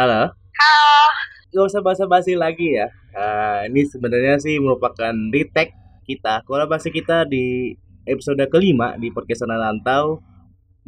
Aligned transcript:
Halo. 0.00 0.32
Halo. 0.32 0.96
Gak 1.52 1.66
usah 1.68 1.84
basa-basi 1.84 2.32
lagi 2.32 2.72
ya. 2.72 2.88
Uh, 3.12 3.68
ini 3.68 3.84
sebenarnya 3.84 4.40
sih 4.40 4.56
merupakan 4.56 5.12
retake 5.28 5.76
kita, 6.08 6.40
kolaborasi 6.48 6.88
kita 6.88 7.28
di 7.28 7.76
episode 8.08 8.40
kelima 8.48 8.96
di 8.96 9.12
podcast 9.12 9.44
Rantau. 9.44 10.24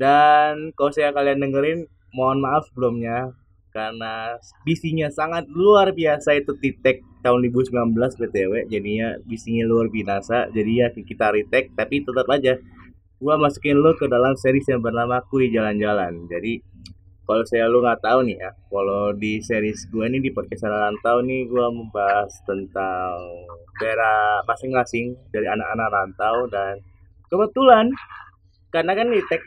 Dan 0.00 0.72
kalau 0.72 0.96
saya 0.96 1.12
kalian 1.12 1.44
dengerin, 1.44 1.84
mohon 2.16 2.40
maaf 2.40 2.64
sebelumnya 2.72 3.36
karena 3.76 4.40
bisinya 4.64 5.12
sangat 5.12 5.44
luar 5.52 5.92
biasa 5.92 6.32
itu 6.40 6.56
titek 6.56 7.04
tahun 7.20 7.44
2019 7.52 7.92
BTW 8.16 8.72
jadinya 8.72 9.20
bisinya 9.28 9.68
luar 9.68 9.92
biasa 9.92 10.56
jadi 10.56 10.72
ya 10.72 10.86
kita 10.92 11.36
retake 11.36 11.72
tapi 11.76 12.00
tetap 12.00 12.28
aja 12.32 12.60
gua 13.16 13.40
masukin 13.40 13.80
lo 13.80 13.96
ke 13.96 14.08
dalam 14.12 14.36
series 14.36 14.68
yang 14.68 14.84
bernama 14.84 15.24
Kui 15.24 15.48
Jalan-Jalan 15.48 16.28
jadi 16.28 16.60
kalau 17.22 17.44
saya 17.46 17.70
lu 17.70 17.78
nggak 17.80 18.02
tahu 18.02 18.26
nih 18.26 18.36
ya 18.42 18.50
kalau 18.66 19.14
di 19.14 19.38
series 19.38 19.86
gue 19.88 20.04
ini 20.10 20.18
di 20.18 20.34
podcast 20.34 20.66
rantau 20.66 21.22
nih 21.22 21.46
gue 21.46 21.66
membahas 21.70 22.32
tentang 22.42 23.14
daerah 23.78 24.42
masing-masing 24.44 25.14
dari 25.30 25.46
anak-anak 25.46 25.88
rantau 25.90 26.50
dan 26.50 26.82
kebetulan 27.30 27.86
karena 28.74 28.92
kan 28.98 29.06
retake 29.06 29.46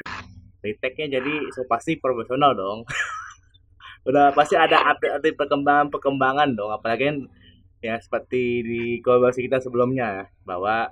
retake-nya 0.65 1.21
jadi 1.21 1.35
so 1.53 1.61
pasti 1.69 2.01
profesional 2.01 2.57
dong. 2.57 2.81
Udah 4.09 4.33
pasti 4.37 4.53
ada 4.53 4.93
update-update 4.93 5.37
perkembangan-perkembangan 5.37 6.53
dong 6.53 6.69
apalagi 6.73 7.09
kan 7.09 7.17
ya 7.81 7.97
seperti 7.97 8.61
di 8.65 8.81
kolaborasi 9.01 9.45
kita 9.45 9.61
sebelumnya 9.61 10.29
bahwa 10.45 10.89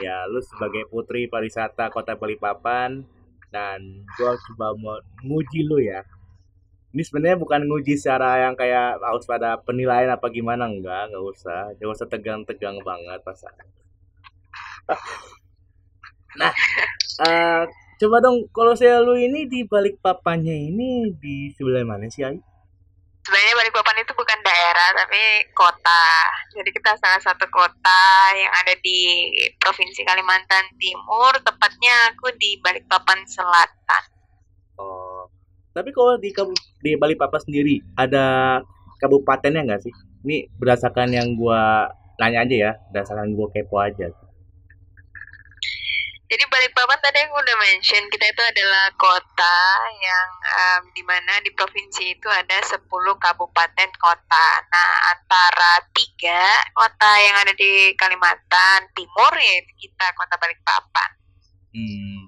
ya 0.00 0.28
lu 0.28 0.40
sebagai 0.44 0.88
putri 0.88 1.28
pariwisata 1.28 1.88
kota 1.88 2.16
Balikpapan 2.16 3.04
dan 3.48 3.80
gua 4.16 4.36
coba 4.36 4.66
mau 4.76 4.96
nguji 5.24 5.66
lu 5.66 5.80
ya 5.80 6.04
ini 6.90 7.02
sebenarnya 7.06 7.38
bukan 7.38 7.70
nguji 7.70 7.94
secara 7.94 8.50
yang 8.50 8.58
kayak 8.58 8.98
harus 8.98 9.22
pada 9.22 9.62
penilaian 9.62 10.10
apa 10.10 10.26
gimana 10.30 10.66
enggak 10.66 11.10
nggak 11.14 11.22
usah 11.22 11.70
jangan 11.78 11.94
usah 11.94 12.08
tegang-tegang 12.10 12.76
banget 12.82 13.18
pas 13.22 13.38
nah 16.40 16.52
uh, 17.26 17.62
coba 18.02 18.16
dong 18.22 18.50
kalau 18.50 18.74
saya 18.74 18.98
lu 18.98 19.14
ini 19.14 19.46
di 19.46 19.62
balik 19.66 20.02
papannya 20.02 20.54
ini 20.70 21.14
di 21.14 21.54
sebelah 21.54 21.86
mana 21.86 22.10
sih 22.10 22.26
Ai? 22.26 22.38
Sebenarnya 23.20 23.52
Balikpapan 23.52 24.00
itu 24.00 24.16
bukan 24.16 24.38
daerah 24.40 24.96
tapi 24.96 25.22
kota. 25.52 26.08
Jadi 26.56 26.72
kita 26.72 26.96
salah 26.96 27.20
satu 27.20 27.44
kota 27.52 28.02
yang 28.32 28.48
ada 28.64 28.72
di 28.80 29.28
Provinsi 29.60 30.02
Kalimantan 30.08 30.64
Timur, 30.80 31.36
tepatnya 31.44 32.16
aku 32.16 32.32
di 32.40 32.56
Balikpapan 32.64 33.20
Selatan. 33.28 34.02
Oh. 34.80 35.09
Tapi 35.70 35.90
kalau 35.94 36.18
di 36.18 36.34
di 36.82 36.92
Balikpapan 36.98 37.40
sendiri 37.46 37.78
ada 37.94 38.58
kabupatennya 38.98 39.62
nggak 39.66 39.82
sih? 39.86 39.94
Ini 40.26 40.50
berdasarkan 40.58 41.14
yang 41.14 41.38
gua 41.38 41.86
nanya 42.18 42.44
aja 42.44 42.56
ya, 42.56 42.72
berdasarkan 42.90 43.32
gua 43.38 43.48
kepo 43.54 43.78
aja. 43.78 44.10
Jadi 46.30 46.46
Balikpapan 46.46 46.98
tadi 47.02 47.26
yang 47.26 47.34
udah 47.34 47.56
mention 47.58 48.06
kita 48.06 48.22
itu 48.30 48.38
adalah 48.38 48.86
kota 48.94 49.58
yang 49.98 50.30
um, 50.46 50.82
di 50.94 51.02
mana 51.02 51.42
di 51.42 51.50
provinsi 51.50 52.14
itu 52.14 52.30
ada 52.30 52.54
10 52.62 52.86
kabupaten 53.18 53.90
kota. 53.98 54.46
Nah 54.70 54.90
antara 55.10 55.82
tiga 55.90 56.54
kota 56.70 57.10
yang 57.18 57.34
ada 57.34 57.50
di 57.50 57.98
Kalimantan 57.98 58.94
Timur 58.94 59.32
ya 59.34 59.58
kita 59.74 60.06
kota 60.14 60.38
Balikpapan. 60.38 61.10
Hmm. 61.74 62.22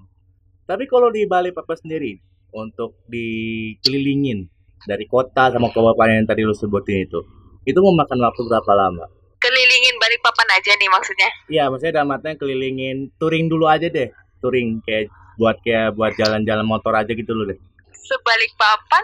Tapi 0.67 0.83
kalau 0.91 1.07
di 1.07 1.23
Balikpapan 1.23 1.79
sendiri 1.79 2.32
untuk 2.53 3.01
dikelilingin 3.09 4.47
dari 4.85 5.09
kota 5.09 5.49
sama 5.49 5.73
kabupaten 5.73 6.23
yang 6.23 6.29
tadi 6.29 6.45
lu 6.45 6.55
sebutin 6.55 7.09
itu, 7.09 7.19
itu 7.65 7.79
memakan 7.81 8.19
waktu 8.23 8.41
berapa 8.45 8.73
lama? 8.77 9.05
kelilingin 9.43 9.95
balik 9.99 10.19
papan 10.23 10.47
aja 10.55 10.71
nih 10.79 10.87
maksudnya? 10.87 11.29
Iya, 11.51 11.63
maksudnya 11.67 11.99
dalam 11.99 12.15
artinya 12.15 12.39
kelilingin 12.39 13.11
touring 13.19 13.51
dulu 13.51 13.67
aja 13.67 13.91
deh. 13.91 14.07
Touring 14.39 14.79
kayak 14.87 15.11
buat 15.35 15.59
kayak 15.59 15.99
buat 15.99 16.15
jalan-jalan 16.15 16.63
motor 16.63 16.95
aja 16.95 17.11
gitu 17.11 17.35
loh 17.35 17.43
deh. 17.51 17.59
Sebalik 17.91 18.51
papan 18.55 19.03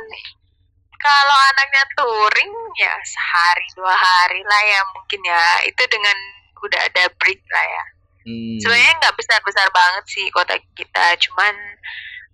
kalau 0.99 1.37
anaknya 1.51 1.83
touring 1.95 2.51
ya 2.79 2.93
sehari 3.03 3.67
dua 3.75 3.95
hari 3.95 4.39
lah 4.43 4.61
ya 4.67 4.81
mungkin 4.95 5.19
ya 5.23 5.43
itu 5.67 5.83
dengan 5.91 6.15
udah 6.59 6.81
ada 6.87 7.03
break 7.19 7.39
lah 7.51 7.65
ya. 7.67 7.83
Hmm. 8.27 8.59
Sebenarnya 8.63 8.93
nggak 8.99 9.15
besar-besar 9.15 9.67
banget 9.71 10.05
sih 10.11 10.27
kota 10.31 10.55
kita, 10.75 11.15
cuman 11.27 11.55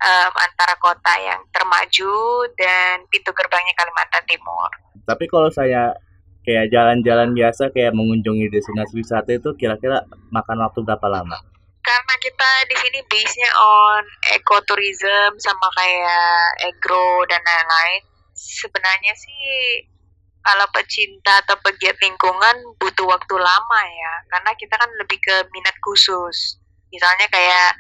um, 0.02 0.32
antara 0.36 0.76
kota 0.80 1.14
yang 1.22 1.42
termaju 1.52 2.16
dan 2.60 3.04
pintu 3.08 3.32
gerbangnya 3.32 3.74
Kalimantan 3.78 4.26
Timur. 4.28 4.70
Tapi 5.06 5.26
kalau 5.30 5.50
saya 5.54 5.94
kayak 6.46 6.70
jalan-jalan 6.70 7.34
biasa 7.34 7.74
kayak 7.74 7.98
mengunjungi 7.98 8.54
destinasi 8.54 8.94
wisata 9.02 9.34
itu 9.34 9.50
kira-kira 9.58 10.06
makan 10.30 10.62
waktu 10.62 10.86
berapa 10.86 11.08
lama? 11.10 11.38
Karena 11.86 12.14
kita 12.18 12.50
di 12.66 12.76
sini 12.82 13.00
base-nya 13.06 13.52
on 13.54 14.04
ecotourism 14.34 15.38
sama 15.38 15.68
kayak 15.78 16.66
agro 16.66 17.26
dan 17.30 17.42
lain-lain. 17.46 18.02
Sebenarnya 18.34 19.14
sih 19.14 19.86
kalau 20.42 20.66
pecinta 20.74 21.42
atau 21.46 21.58
pegiat 21.62 21.98
lingkungan 22.02 22.78
butuh 22.78 23.06
waktu 23.10 23.36
lama 23.38 23.82
ya, 23.86 24.14
karena 24.34 24.52
kita 24.58 24.78
kan 24.78 24.90
lebih 24.98 25.18
ke 25.22 25.36
minat 25.54 25.74
khusus. 25.82 26.58
Misalnya 26.90 27.26
kayak 27.30 27.74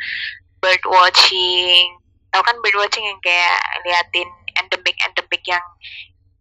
bird 0.62 0.82
watching, 0.86 1.98
tau 2.36 2.44
kan 2.44 2.60
bird 2.60 2.76
watching 2.76 3.08
yang 3.08 3.16
kayak 3.24 3.56
liatin 3.88 4.28
endemik 4.60 5.00
endemik 5.08 5.44
yang 5.48 5.64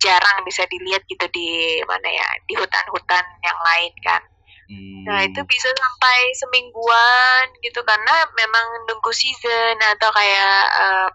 jarang 0.03 0.43
bisa 0.43 0.67
dilihat 0.67 1.07
gitu 1.07 1.23
di 1.31 1.79
mana 1.87 2.09
ya 2.11 2.29
di 2.51 2.59
hutan-hutan 2.59 3.25
yang 3.47 3.59
lain 3.63 3.95
kan 4.03 4.23
hmm. 4.67 5.07
nah 5.07 5.23
itu 5.23 5.39
bisa 5.47 5.71
sampai 5.71 6.19
semingguan 6.35 7.47
gitu 7.63 7.79
karena 7.87 8.27
memang 8.35 8.67
nunggu 8.91 9.15
season 9.15 9.79
atau 9.95 10.11
kayak 10.11 10.61
uh, 10.75 11.09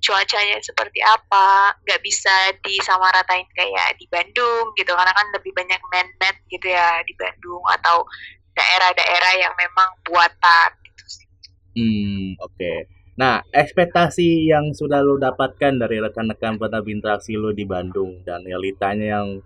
cuacanya 0.00 0.56
seperti 0.64 1.04
apa 1.04 1.76
nggak 1.84 2.00
bisa 2.00 2.32
disamaratain 2.64 3.44
kayak 3.52 4.00
di 4.00 4.08
Bandung 4.08 4.72
gitu 4.80 4.96
karena 4.96 5.12
kan 5.12 5.28
lebih 5.36 5.52
banyak 5.52 5.80
man-made 5.92 6.40
gitu 6.48 6.72
ya 6.72 7.04
di 7.04 7.12
Bandung 7.20 7.60
atau 7.76 8.08
daerah-daerah 8.56 9.32
yang 9.36 9.54
memang 9.58 9.90
buatan 10.06 10.70
gitu 10.86 11.04
sih. 11.10 11.28
Hmm, 11.74 12.38
oke. 12.38 12.54
Okay. 12.54 13.03
Nah, 13.14 13.46
ekspektasi 13.54 14.50
yang 14.50 14.74
sudah 14.74 14.98
lo 14.98 15.14
dapatkan 15.14 15.78
dari 15.78 16.02
rekan-rekan 16.02 16.58
pada 16.58 16.82
interaksi 16.82 17.38
lo 17.38 17.54
di 17.54 17.62
Bandung 17.62 18.26
dan 18.26 18.42
realitanya 18.42 19.22
yang 19.22 19.38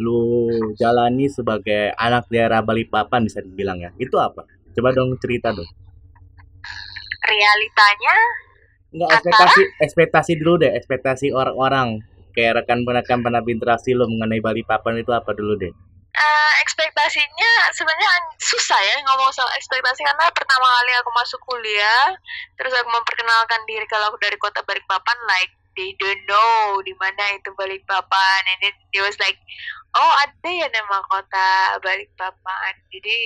lo 0.00 0.48
jalani 0.80 1.28
sebagai 1.28 1.92
anak 2.00 2.32
daerah 2.32 2.64
Balikpapan 2.64 3.28
bisa 3.28 3.44
dibilang 3.44 3.76
ya, 3.84 3.92
itu 4.00 4.16
apa? 4.16 4.48
Coba 4.72 4.96
dong 4.96 5.20
cerita 5.20 5.52
dong. 5.52 5.68
Realitanya? 7.20 8.16
Enggak 8.90 9.08
ekspektasi, 9.20 9.60
ekspektasi 9.84 10.32
dulu 10.40 10.64
deh, 10.64 10.72
ekspektasi 10.72 11.26
orang-orang 11.36 12.00
kayak 12.32 12.64
rekan-rekan 12.64 13.20
pada 13.20 13.44
interaksi 13.44 13.92
lo 13.92 14.08
mengenai 14.08 14.40
Balikpapan 14.40 15.04
itu 15.04 15.12
apa 15.12 15.36
dulu 15.36 15.60
deh? 15.60 15.89
Uh, 16.14 16.52
ekspektasinya 16.62 17.52
sebenarnya 17.74 18.10
susah 18.38 18.80
ya 18.80 18.96
ngomong 19.06 19.30
soal 19.30 19.50
ekspektasi 19.58 20.02
karena 20.02 20.26
pertama 20.34 20.66
kali 20.66 20.92
aku 20.98 21.10
masuk 21.14 21.40
kuliah 21.46 22.14
terus 22.58 22.74
aku 22.74 22.88
memperkenalkan 22.90 23.60
diri 23.66 23.86
kalau 23.86 24.10
aku 24.10 24.18
dari 24.22 24.36
kota 24.38 24.62
Balikpapan 24.66 25.18
like 25.26 25.52
they 25.78 25.94
don't 25.96 26.22
know 26.26 26.82
di 26.82 26.94
mana 26.98 27.38
itu 27.38 27.50
Balikpapan 27.54 28.40
and 28.46 28.60
it, 28.66 28.76
it 28.90 29.02
was 29.02 29.14
like 29.22 29.38
oh 29.96 30.12
ada 30.26 30.50
ya 30.50 30.66
nama 30.70 31.02
kota 31.10 31.78
Balikpapan. 31.82 32.74
Jadi 32.90 33.18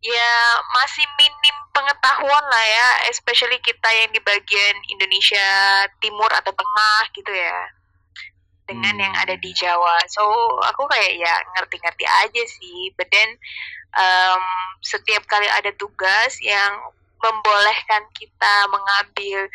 ya 0.00 0.32
masih 0.78 1.04
minim 1.18 1.56
pengetahuan 1.74 2.44
lah 2.46 2.64
ya 2.66 2.88
especially 3.10 3.58
kita 3.60 3.88
yang 3.90 4.10
di 4.14 4.20
bagian 4.22 4.76
Indonesia 4.88 5.48
Timur 5.98 6.30
atau 6.30 6.54
Tengah 6.54 7.02
gitu 7.14 7.32
ya 7.34 7.77
dengan 8.68 8.94
yang 9.00 9.14
ada 9.16 9.34
di 9.40 9.50
Jawa. 9.56 10.04
So 10.12 10.22
aku 10.68 10.84
kayak 10.92 11.16
ya 11.16 11.34
ngerti-ngerti 11.56 12.04
aja 12.04 12.42
sih. 12.44 12.92
But 12.94 13.08
then 13.08 13.30
um, 13.96 14.42
setiap 14.84 15.24
kali 15.26 15.48
ada 15.48 15.72
tugas 15.74 16.36
yang 16.44 16.92
membolehkan 17.18 18.06
kita 18.14 18.54
mengambil 18.70 19.50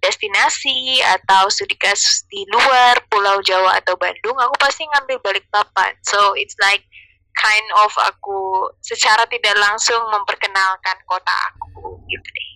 destinasi 0.00 1.00
atau 1.04 1.48
studi 1.48 1.76
kasus 1.76 2.24
di 2.28 2.44
luar 2.48 3.00
Pulau 3.08 3.40
Jawa 3.40 3.80
atau 3.80 3.96
Bandung, 3.96 4.36
aku 4.36 4.54
pasti 4.60 4.84
ngambil 4.84 5.16
balik 5.24 5.44
papan. 5.48 5.96
So 6.04 6.36
it's 6.36 6.56
like 6.60 6.84
kind 7.34 7.68
of 7.82 7.90
aku 7.98 8.70
secara 8.84 9.26
tidak 9.26 9.58
langsung 9.58 9.98
memperkenalkan 10.12 10.96
kota 11.08 11.34
aku 11.50 11.98
gitu 12.06 12.28
deh 12.30 12.53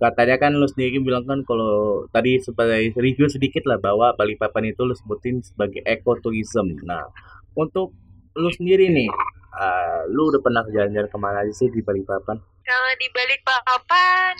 katanya 0.00 0.40
kan 0.40 0.56
lu 0.56 0.64
sendiri 0.64 0.96
bilang 1.04 1.28
kan 1.28 1.44
kalau 1.44 2.08
tadi 2.08 2.40
sebagai 2.40 2.96
review 2.96 3.28
sedikit 3.28 3.68
lah 3.68 3.76
bahwa 3.76 4.16
Balikpapan 4.16 4.72
itu 4.72 4.82
lu 4.88 4.96
sebutin 4.96 5.44
sebagai 5.44 5.84
ekotourism. 5.84 6.80
Nah, 6.88 7.04
untuk 7.52 7.92
lu 8.32 8.48
sendiri 8.48 8.88
nih, 8.88 9.12
uh, 9.52 10.08
lu 10.08 10.32
udah 10.32 10.40
pernah 10.40 10.64
jalan-jalan 10.72 11.10
ke 11.12 11.18
mana 11.20 11.44
aja 11.44 11.52
sih 11.52 11.68
di 11.68 11.84
Balikpapan? 11.84 12.40
Kalau 12.40 12.92
di 12.96 13.08
Balikpapan, 13.12 14.34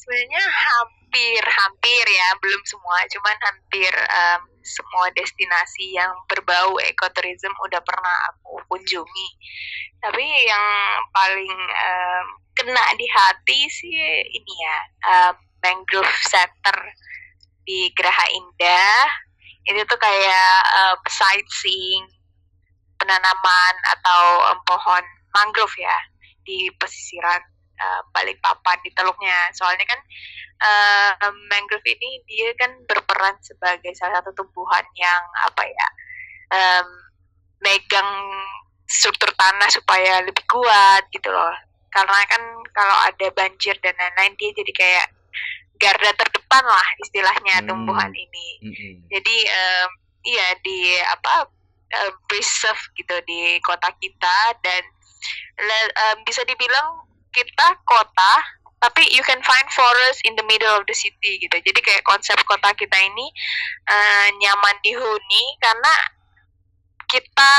sebenarnya 0.00 0.40
hampir 0.48 1.42
hampir 1.44 2.04
ya 2.08 2.28
belum 2.40 2.62
semua. 2.64 3.04
Cuman 3.12 3.36
hampir 3.44 3.92
um, 3.92 4.42
semua 4.64 5.12
destinasi 5.12 5.96
yang 5.96 6.12
berbau 6.24 6.80
ekoturism 6.80 7.52
udah 7.68 7.80
pernah 7.84 8.16
aku 8.32 8.64
kunjungi. 8.72 9.28
Tapi 10.00 10.24
yang 10.48 10.66
paling 11.12 11.56
um, 11.68 12.26
kena 12.56 12.84
di 12.96 13.06
hati 13.12 13.60
sih 13.68 13.96
ini 14.24 14.54
ya 14.64 14.76
um, 15.12 15.34
mangrove 15.60 16.16
center 16.24 16.76
di 17.68 17.92
Geraha 17.92 18.26
Indah. 18.32 19.04
Itu 19.68 19.84
tuh 19.84 20.00
kayak 20.00 20.56
um, 20.80 20.98
sightseeing 21.04 22.08
penanaman 22.96 23.74
atau 24.00 24.52
um, 24.52 24.58
pohon 24.64 25.04
mangrove 25.36 25.76
ya 25.76 25.96
di 26.48 26.72
pesisiran 26.80 27.44
uh, 27.80 28.00
Balikpapan 28.12 28.78
di 28.84 28.90
teluknya. 28.92 29.48
Soalnya 29.56 29.84
kan 29.88 30.00
uh, 30.60 31.32
mangrove 31.48 31.86
ini 31.88 32.20
dia 32.28 32.52
kan 32.60 32.76
berperan 32.84 33.36
sebagai 33.40 33.96
salah 33.96 34.20
satu 34.20 34.36
tumbuhan 34.36 34.84
yang 34.96 35.22
apa 35.48 35.64
ya 35.64 35.88
um, 36.52 36.88
megang 37.64 38.10
struktur 38.84 39.30
tanah 39.36 39.70
supaya 39.72 40.20
lebih 40.24 40.44
kuat 40.46 41.08
gitu 41.10 41.32
loh. 41.32 41.54
Karena 41.90 42.22
kan 42.28 42.42
kalau 42.70 42.96
ada 43.08 43.26
banjir 43.34 43.74
dan 43.82 43.96
lain-lain 43.98 44.34
dia 44.38 44.50
jadi 44.54 44.72
kayak 44.74 45.06
garda 45.80 46.12
terdepan 46.12 46.64
lah 46.68 46.86
istilahnya 47.08 47.64
hmm. 47.64 47.66
tumbuhan 47.66 48.12
ini. 48.12 48.48
Hmm. 48.62 48.94
Jadi 49.08 49.36
um, 49.48 49.90
iya 50.28 50.46
di 50.62 50.94
apa 51.00 51.48
preserve 52.30 52.78
gitu 52.94 53.18
di 53.26 53.58
kota 53.66 53.90
kita 53.98 54.38
dan 54.62 54.82
um, 55.58 56.16
bisa 56.22 56.46
dibilang 56.46 57.09
kita 57.30 57.66
kota 57.86 58.32
tapi 58.80 59.04
you 59.12 59.20
can 59.20 59.36
find 59.44 59.68
forest 59.68 60.24
in 60.24 60.32
the 60.40 60.44
middle 60.48 60.72
of 60.72 60.88
the 60.88 60.96
city 60.96 61.36
gitu. 61.36 61.52
Jadi 61.52 61.80
kayak 61.84 62.00
konsep 62.08 62.40
kota 62.48 62.72
kita 62.72 62.96
ini 62.96 63.28
uh, 63.84 64.26
nyaman 64.40 64.76
dihuni 64.80 65.44
karena 65.60 65.94
kita 67.04 67.54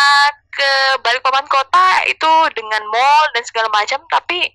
ke 0.50 0.71
Balikpapan 1.06 1.45
kota 1.45 2.01
itu 2.09 2.31
dengan 2.57 2.81
mall 2.89 3.23
dan 3.38 3.44
segala 3.45 3.69
macam 3.69 4.01
tapi 4.09 4.50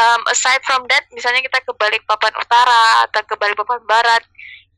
um, 0.00 0.20
aside 0.32 0.60
from 0.66 0.82
that 0.90 1.06
misalnya 1.14 1.44
kita 1.44 1.62
ke 1.62 1.72
Balikpapan 1.78 2.34
Utara 2.34 3.06
atau 3.06 3.22
ke 3.22 3.38
Balikpapan 3.38 3.80
Barat 3.86 4.24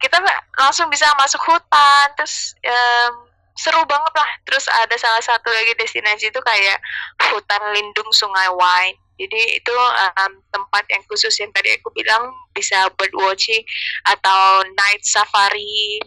kita 0.03 0.21
langsung 0.61 0.91
bisa 0.93 1.09
masuk 1.17 1.41
hutan 1.41 2.07
terus 2.19 2.53
um, 2.67 3.25
seru 3.55 3.81
banget 3.87 4.13
lah. 4.13 4.31
Terus 4.45 4.67
ada 4.67 4.97
salah 4.99 5.23
satu 5.23 5.49
lagi 5.49 5.73
destinasi 5.79 6.29
itu 6.29 6.41
kayak 6.43 6.83
hutan 7.31 7.63
lindung 7.73 8.11
Sungai 8.11 8.51
Wine 8.51 9.04
jadi 9.15 9.43
itu 9.63 9.75
um, 9.75 10.33
tempat 10.51 10.85
yang 10.91 11.03
khusus 11.07 11.35
yang 11.39 11.51
tadi 11.55 11.71
aku 11.79 11.91
bilang 11.95 12.35
bisa 12.51 12.91
bird 12.99 13.15
watching 13.15 13.63
atau 14.11 14.67
night 14.75 15.03
safari. 15.07 16.03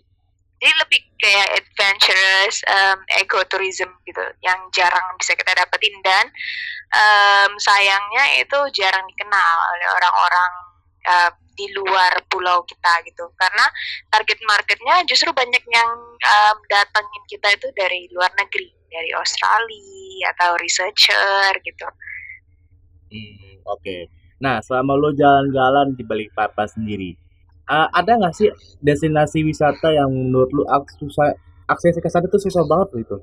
Jadi 0.57 0.73
lebih 0.73 1.01
kayak 1.21 1.49
adventurous, 1.61 2.65
um, 2.65 2.97
ecotourism 3.21 3.93
gitu, 4.09 4.25
yang 4.41 4.57
jarang 4.73 5.05
bisa 5.21 5.37
kita 5.37 5.53
dapetin 5.53 5.93
dan 6.01 6.25
um, 6.97 7.51
sayangnya 7.61 8.41
itu 8.41 8.57
jarang 8.73 9.05
dikenal 9.05 9.55
oleh 9.69 9.87
orang-orang 10.01 10.51
uh, 11.05 11.31
di 11.53 11.69
luar 11.77 12.09
pulau 12.25 12.65
kita 12.65 13.05
gitu. 13.05 13.29
Karena 13.37 13.69
target 14.09 14.41
marketnya 14.49 15.05
justru 15.05 15.29
banyak 15.29 15.61
yang 15.61 15.89
um, 16.09 16.57
datangin 16.73 17.23
kita 17.29 17.53
itu 17.53 17.69
dari 17.77 18.09
luar 18.09 18.33
negeri, 18.33 18.73
dari 18.89 19.13
Australia 19.13 20.33
atau 20.33 20.57
researcher 20.57 21.53
gitu. 21.61 21.87
Hmm, 23.07 23.63
oke. 23.63 23.81
Okay. 23.83 24.01
Nah, 24.37 24.61
selama 24.61 24.93
lo 24.93 25.09
jalan-jalan 25.17 25.97
di 25.97 26.03
Balikpapan 26.05 26.67
sendiri, 26.69 27.17
uh, 27.65 27.89
ada 27.89 28.19
nggak 28.21 28.35
sih 28.37 28.49
destinasi 28.83 29.41
wisata 29.41 29.89
yang 29.95 30.13
menurut 30.13 30.51
lo 30.53 30.63
susah 31.01 31.33
akses 31.67 31.97
ke 31.97 32.09
sana 32.11 32.29
itu 32.29 32.37
susah 32.37 32.63
banget 32.69 32.87
loh 32.93 33.01
itu? 33.01 33.17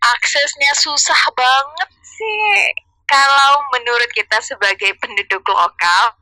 Aksesnya 0.00 0.72
susah 0.78 1.22
banget 1.34 1.90
sih. 2.04 2.46
Kalau 3.10 3.58
menurut 3.74 4.06
kita 4.14 4.38
sebagai 4.38 4.94
penduduk 5.02 5.42
lokal, 5.50 6.14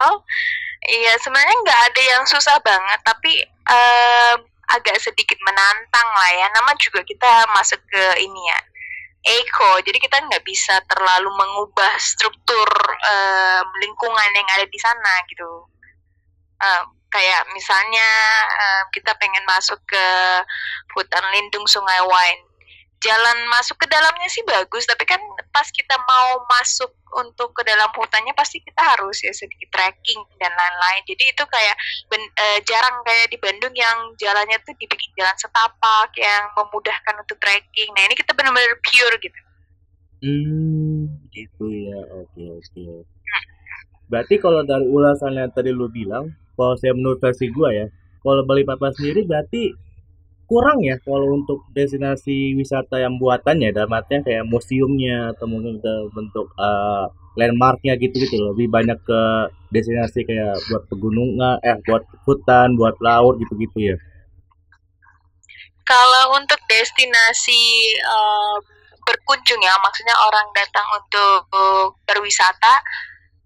iya 0.88 1.12
sebenarnya 1.20 1.56
nggak 1.60 1.82
ada 1.92 2.02
yang 2.16 2.24
susah 2.24 2.56
banget, 2.64 3.00
tapi 3.04 3.44
um, 3.68 4.40
agak 4.72 4.96
sedikit 5.04 5.36
menantang 5.44 6.08
lah 6.16 6.30
ya. 6.32 6.46
Nama 6.48 6.72
juga 6.80 7.04
kita 7.04 7.44
masuk 7.52 7.76
ke 7.92 8.04
ini 8.24 8.40
ya 8.40 8.60
eco. 9.22 9.70
Jadi 9.84 9.98
kita 9.98 10.18
nggak 10.24 10.44
bisa 10.44 10.80
terlalu 10.88 11.30
mengubah 11.34 11.92
struktur 12.00 12.68
um, 13.04 13.66
lingkungan 13.82 14.30
yang 14.34 14.48
ada 14.56 14.66
di 14.66 14.78
sana 14.78 15.12
gitu. 15.28 15.50
Um, 16.58 16.84
kayak 17.08 17.46
misalnya 17.54 18.08
um, 18.48 18.84
kita 18.92 19.14
pengen 19.16 19.44
masuk 19.48 19.80
ke 19.88 20.06
hutan 20.92 21.24
lindung 21.32 21.64
sungai 21.64 22.02
Wine 22.04 22.47
jalan 22.98 23.38
masuk 23.52 23.78
ke 23.78 23.86
dalamnya 23.86 24.26
sih 24.26 24.42
bagus 24.42 24.86
tapi 24.86 25.06
kan 25.06 25.20
pas 25.54 25.66
kita 25.70 25.94
mau 26.02 26.42
masuk 26.50 26.90
untuk 27.16 27.56
ke 27.56 27.62
dalam 27.64 27.88
hutannya 27.96 28.36
pasti 28.36 28.60
kita 28.60 28.82
harus 28.84 29.24
ya 29.24 29.32
sedikit 29.32 29.72
trekking 29.72 30.20
dan 30.36 30.52
lain-lain. 30.52 31.02
Jadi 31.08 31.24
itu 31.32 31.44
kayak 31.48 31.76
ben, 32.12 32.20
e, 32.20 32.46
jarang 32.68 33.00
kayak 33.00 33.32
di 33.32 33.38
Bandung 33.40 33.72
yang 33.72 34.12
jalannya 34.20 34.60
tuh 34.60 34.76
dibikin 34.76 35.08
jalan 35.16 35.32
setapak 35.40 36.12
yang 36.20 36.52
memudahkan 36.52 37.14
untuk 37.16 37.40
trekking. 37.40 37.88
Nah 37.96 38.02
ini 38.04 38.14
kita 38.14 38.36
benar-benar 38.36 38.76
pure 38.84 39.16
gitu. 39.24 39.38
Hmm 40.20 41.08
gitu 41.32 41.64
ya. 41.72 42.00
Oke 42.12 42.44
oke. 42.44 42.84
Berarti 44.08 44.34
kalau 44.40 44.60
dari 44.68 44.84
ulasan 44.84 45.36
yang 45.36 45.48
tadi 45.52 45.72
lu 45.72 45.88
bilang 45.88 46.36
kalau 46.60 46.76
saya 46.76 46.92
menurut 46.92 47.20
versi 47.24 47.48
gua 47.48 47.72
ya 47.72 47.86
kalau 48.22 48.42
Bali 48.44 48.66
Papa 48.66 48.90
sendiri 48.92 49.24
berarti 49.24 49.72
kurang 50.48 50.80
ya 50.80 50.96
kalau 51.04 51.36
untuk 51.36 51.68
destinasi 51.76 52.56
wisata 52.56 52.96
yang 52.96 53.20
buatannya 53.20 53.68
dalam 53.70 53.92
artian 53.92 54.24
kayak 54.24 54.48
museumnya 54.48 55.36
atau 55.36 55.44
mungkin 55.44 55.76
bentuk 56.16 56.48
uh, 56.56 57.04
landmarknya 57.36 58.00
gitu 58.00 58.16
gitu 58.16 58.40
lebih 58.56 58.72
banyak 58.72 58.96
ke 59.04 59.22
destinasi 59.70 60.24
kayak 60.24 60.56
buat 60.72 60.88
pegunungan 60.88 61.60
eh 61.60 61.76
buat 61.84 62.02
hutan 62.24 62.80
buat 62.80 62.96
laut 63.04 63.36
gitu 63.38 63.54
gitu 63.60 63.92
ya 63.92 63.96
kalau 65.84 66.40
untuk 66.40 66.58
destinasi 66.64 67.92
uh, 68.08 68.56
berkunjung 69.04 69.60
ya 69.60 69.76
maksudnya 69.84 70.16
orang 70.32 70.48
datang 70.56 70.88
untuk 70.96 71.44
berwisata 72.08 72.80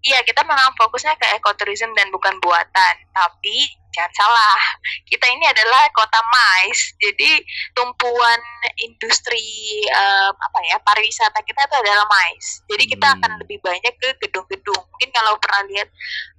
Iya, 0.03 0.19
kita 0.27 0.43
memang 0.43 0.75
fokusnya 0.75 1.15
ke 1.15 1.31
ekoturism 1.39 1.95
dan 1.95 2.11
bukan 2.11 2.35
buatan. 2.43 2.95
Tapi 3.15 3.71
jangan 3.93 4.13
salah, 4.17 4.59
kita 5.05 5.25
ini 5.29 5.45
adalah 5.47 5.85
kota 5.93 6.19
mais. 6.33 6.79
Jadi 6.97 7.39
tumpuan 7.77 8.41
industri 8.81 9.45
um, 9.93 10.33
apa 10.33 10.59
ya 10.67 10.77
pariwisata 10.81 11.39
kita 11.45 11.69
itu 11.69 11.75
adalah 11.79 12.05
mais. 12.09 12.45
Jadi 12.67 12.83
kita 12.89 13.07
hmm. 13.07 13.15
akan 13.21 13.31
lebih 13.45 13.57
banyak 13.61 13.93
ke 14.01 14.09
gedung-gedung. 14.27 14.83
Mungkin 14.89 15.09
kalau 15.13 15.37
pernah 15.37 15.61
lihat 15.69 15.87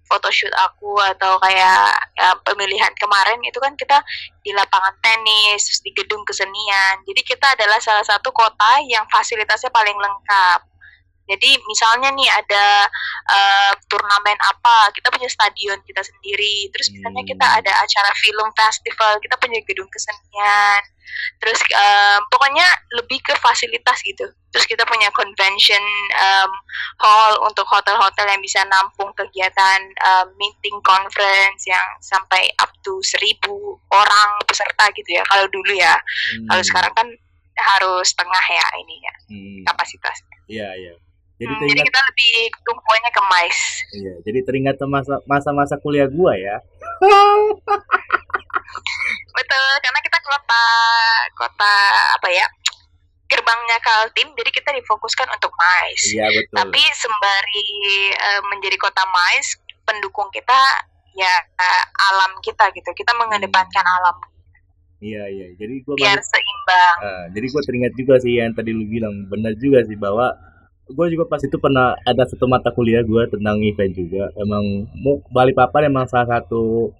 photoshoot 0.05 0.53
aku 0.53 1.01
atau 1.17 1.41
kayak 1.41 1.97
ya, 2.21 2.37
pemilihan 2.45 2.93
kemarin 3.01 3.41
itu 3.41 3.57
kan 3.57 3.73
kita 3.73 4.05
di 4.45 4.53
lapangan 4.53 4.93
tenis, 5.01 5.81
di 5.81 5.91
gedung 5.97 6.21
kesenian. 6.29 7.01
Jadi 7.09 7.21
kita 7.25 7.57
adalah 7.57 7.81
salah 7.81 8.05
satu 8.05 8.29
kota 8.31 8.85
yang 8.85 9.09
fasilitasnya 9.09 9.73
paling 9.73 9.97
lengkap 9.97 10.61
jadi 11.25 11.57
misalnya 11.65 12.13
nih 12.13 12.29
ada 12.29 12.85
uh, 13.33 13.73
turnamen 13.89 14.37
apa, 14.45 14.93
kita 14.93 15.09
punya 15.09 15.29
stadion 15.29 15.81
kita 15.89 16.05
sendiri. 16.05 16.69
Terus 16.69 16.93
misalnya 16.93 17.25
kita 17.25 17.47
hmm. 17.49 17.59
ada 17.65 17.73
acara 17.81 18.11
film 18.21 18.49
festival, 18.53 19.17
kita 19.25 19.37
punya 19.41 19.61
gedung 19.65 19.89
kesenian. 19.89 20.83
Terus 21.41 21.61
um, 21.73 22.21
pokoknya 22.29 22.65
lebih 23.01 23.25
ke 23.25 23.33
fasilitas 23.41 24.05
gitu. 24.05 24.29
Terus 24.53 24.69
kita 24.69 24.85
punya 24.85 25.09
convention 25.17 25.81
um, 26.21 26.53
hall 27.01 27.41
untuk 27.49 27.65
hotel-hotel 27.73 28.29
yang 28.29 28.43
bisa 28.45 28.61
nampung 28.69 29.09
kegiatan 29.17 29.81
um, 30.05 30.29
meeting 30.37 30.77
conference 30.85 31.65
yang 31.65 31.89
sampai 32.05 32.53
up 32.61 32.71
to 32.85 33.01
seribu 33.01 33.81
orang 33.97 34.31
peserta 34.45 34.93
gitu 34.93 35.09
ya. 35.09 35.25
Kalau 35.25 35.49
dulu 35.49 35.73
ya, 35.73 35.97
hmm. 36.37 36.53
kalau 36.53 36.63
sekarang 36.63 36.93
kan 36.93 37.09
harus 37.55 38.11
tengah 38.19 38.45
ya 38.51 38.67
ini 38.83 38.97
ya 39.01 39.15
hmm. 39.31 39.61
kapasitasnya. 39.73 40.37
Iya 40.51 40.69
iya. 40.77 40.95
Jadi, 41.35 41.51
hmm, 41.51 41.61
teringat, 41.61 41.75
jadi 41.75 41.89
kita 41.91 42.01
lebih 42.07 42.35
tumpuannya 42.63 43.11
ke 43.11 43.23
mais. 43.27 43.59
Iya, 43.91 44.15
jadi 44.23 44.39
teringat 44.47 44.77
masa 44.87 45.19
masa-masa 45.27 45.75
kuliah 45.83 46.07
gua 46.07 46.33
ya. 46.39 46.63
Betul, 49.35 49.67
karena 49.83 50.01
kita 50.03 50.19
kota 50.23 50.65
kota 51.35 51.75
apa 52.19 52.31
ya? 52.31 52.47
gerbangnya 53.25 53.79
Kaltim, 53.83 54.31
jadi 54.39 54.51
kita 54.53 54.71
difokuskan 54.79 55.27
untuk 55.33 55.51
mais. 55.59 56.03
Iya, 56.13 56.29
betul. 56.31 56.55
Tapi 56.55 56.83
sembari 56.95 57.67
uh, 58.15 58.43
menjadi 58.53 58.77
kota 58.79 59.03
mais, 59.11 59.59
pendukung 59.83 60.31
kita 60.31 60.55
ya 61.19 61.35
uh, 61.59 61.85
alam 62.15 62.39
kita 62.47 62.71
gitu. 62.71 62.91
Kita 62.95 63.11
mengedepankan 63.19 63.83
hmm. 63.83 63.97
alam. 63.99 64.17
Iya 65.03 65.25
iya, 65.29 65.47
jadi 65.59 65.83
gua 65.83 65.95
biar 65.99 66.17
balik, 66.17 66.31
seimbang. 66.31 66.97
Uh, 67.03 67.25
jadi 67.35 67.47
gua 67.51 67.63
teringat 67.67 67.93
juga 67.99 68.15
sih 68.23 68.33
yang 68.39 68.55
tadi 68.55 68.71
lu 68.71 68.87
bilang, 68.87 69.27
benar 69.27 69.53
juga 69.59 69.83
sih 69.83 69.99
bahwa 69.99 70.31
gue 70.85 71.07
juga 71.17 71.25
pas 71.25 71.41
itu 71.41 71.57
pernah 71.57 71.97
ada 72.05 72.29
satu 72.29 72.45
mata 72.45 72.69
kuliah 72.69 73.01
gue 73.01 73.23
tentang 73.33 73.57
event 73.65 73.93
juga 73.97 74.29
emang 74.37 74.85
Balikpapan 75.33 75.89
emang 75.89 76.05
salah 76.05 76.41
satu 76.41 76.93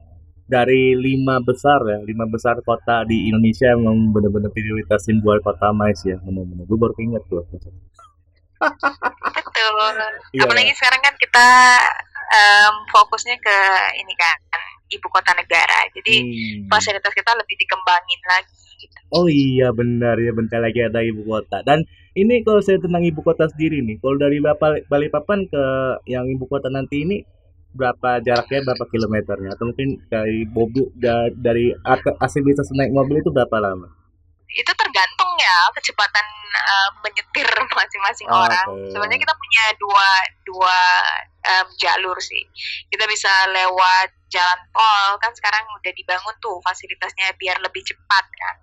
dari 0.45 0.97
lima 0.97 1.41
besar 1.41 1.81
ya 1.85 2.01
lima 2.05 2.25
besar 2.29 2.61
kota 2.65 3.05
di 3.05 3.29
Indonesia 3.29 3.73
emang 3.73 4.13
bener-bener 4.13 4.49
prioritasin 4.53 5.21
buat 5.21 5.45
kota 5.45 5.73
mais 5.77 6.01
ya 6.05 6.17
bener-bener 6.21 6.65
gue 6.65 6.79
baru 6.81 6.97
inget 7.01 7.23
tuh 7.29 7.45
betul 7.49 7.73
yeah. 10.33 10.45
apalagi 10.49 10.73
sekarang 10.77 11.01
kan 11.05 11.15
kita 11.21 11.47
um, 12.33 12.75
fokusnya 12.89 13.37
ke 13.37 13.57
ini 14.01 14.15
kan 14.17 14.37
ibu 14.93 15.07
kota 15.13 15.33
negara 15.37 15.79
jadi 15.93 16.15
hmm. 16.25 16.73
fasilitas 16.73 17.13
kita 17.13 17.33
lebih 17.37 17.57
dikembangin 17.61 18.21
lagi. 18.29 18.64
Oh 19.13 19.27
iya 19.31 19.71
benar 19.71 20.17
ya 20.21 20.33
bentar 20.35 20.61
lagi 20.61 20.81
ada 20.85 21.01
ibu 21.05 21.25
kota 21.25 21.61
dan 21.63 21.85
ini 22.15 22.43
kalau 22.47 22.63
saya 22.63 22.79
tentang 22.79 23.03
ibu 23.03 23.21
kota 23.21 23.51
sendiri 23.51 23.83
nih 23.83 23.99
kalau 23.99 24.17
dari 24.19 24.39
Balikpapan 24.87 25.47
ke 25.49 25.65
yang 26.11 26.27
ibu 26.31 26.47
kota 26.47 26.71
nanti 26.71 27.03
ini 27.03 27.17
berapa 27.75 28.23
jaraknya 28.23 28.71
berapa 28.71 28.85
kilometernya 28.87 29.51
atau 29.59 29.67
mungkin 29.67 29.99
dari 30.07 30.47
mobil 30.47 30.95
dari 31.35 31.75
AC 32.23 32.35
bisa 32.47 32.63
naik 32.79 32.95
mobil 32.95 33.19
itu 33.19 33.35
berapa 33.35 33.59
lama 33.59 33.91
itu 34.55 34.73
tergantung 34.79 35.33
ya 35.35 35.59
kecepatan 35.75 36.27
uh, 36.55 36.91
menyetir 37.03 37.49
masing-masing 37.79 38.29
oh, 38.31 38.47
orang. 38.47 38.67
Okay. 38.71 38.91
Sebenarnya 38.95 39.21
kita 39.27 39.35
punya 39.35 39.65
dua 39.83 40.09
dua 40.47 40.79
um, 41.43 41.67
jalur 41.75 42.17
sih. 42.23 42.47
Kita 42.89 43.05
bisa 43.11 43.31
lewat 43.51 44.09
jalan 44.31 44.61
tol 44.75 45.11
kan 45.23 45.31
sekarang 45.35 45.63
udah 45.79 45.93
dibangun 45.95 46.35
tuh 46.43 46.59
fasilitasnya 46.63 47.35
biar 47.39 47.59
lebih 47.63 47.83
cepat 47.83 48.25
kan. 48.31 48.55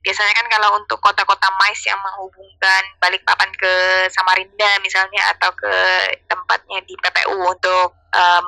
Biasanya 0.00 0.32
kan 0.32 0.46
kalau 0.48 0.78
untuk 0.78 0.98
kota-kota 1.02 1.48
mais 1.60 1.80
yang 1.84 1.98
menghubungkan 2.00 2.82
Balikpapan 3.02 3.50
ke 3.54 3.72
Samarinda 4.10 4.70
misalnya 4.80 5.22
atau 5.36 5.50
ke 5.52 5.72
tempatnya 6.26 6.78
di 6.86 6.94
PPU 6.96 7.36
untuk 7.42 7.90
um, 8.14 8.46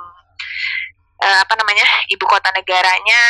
uh, 1.20 1.38
apa 1.44 1.54
namanya 1.56 1.84
ibu 2.08 2.24
kota 2.24 2.48
negaranya 2.56 3.20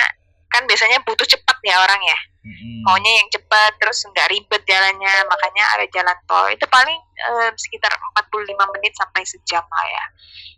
kan 0.51 0.67
biasanya 0.67 0.99
butuh 1.07 1.27
cepat 1.27 1.57
ya 1.63 1.79
orang 1.83 2.03
ya. 2.03 2.19
Hmm. 2.41 2.81
maunya 2.89 3.21
yang 3.21 3.29
cepat 3.29 3.77
terus 3.77 4.01
nggak 4.09 4.33
ribet 4.33 4.65
jalannya 4.65 5.15
makanya 5.29 5.65
ada 5.77 5.85
jalan 5.93 6.17
tol. 6.25 6.49
Itu 6.49 6.65
paling 6.73 6.97
um, 7.29 7.53
sekitar 7.53 7.93
45 7.93 8.57
menit 8.81 8.97
sampai 8.97 9.23
sejam 9.29 9.61
lah 9.61 9.87
ya. 9.87 10.05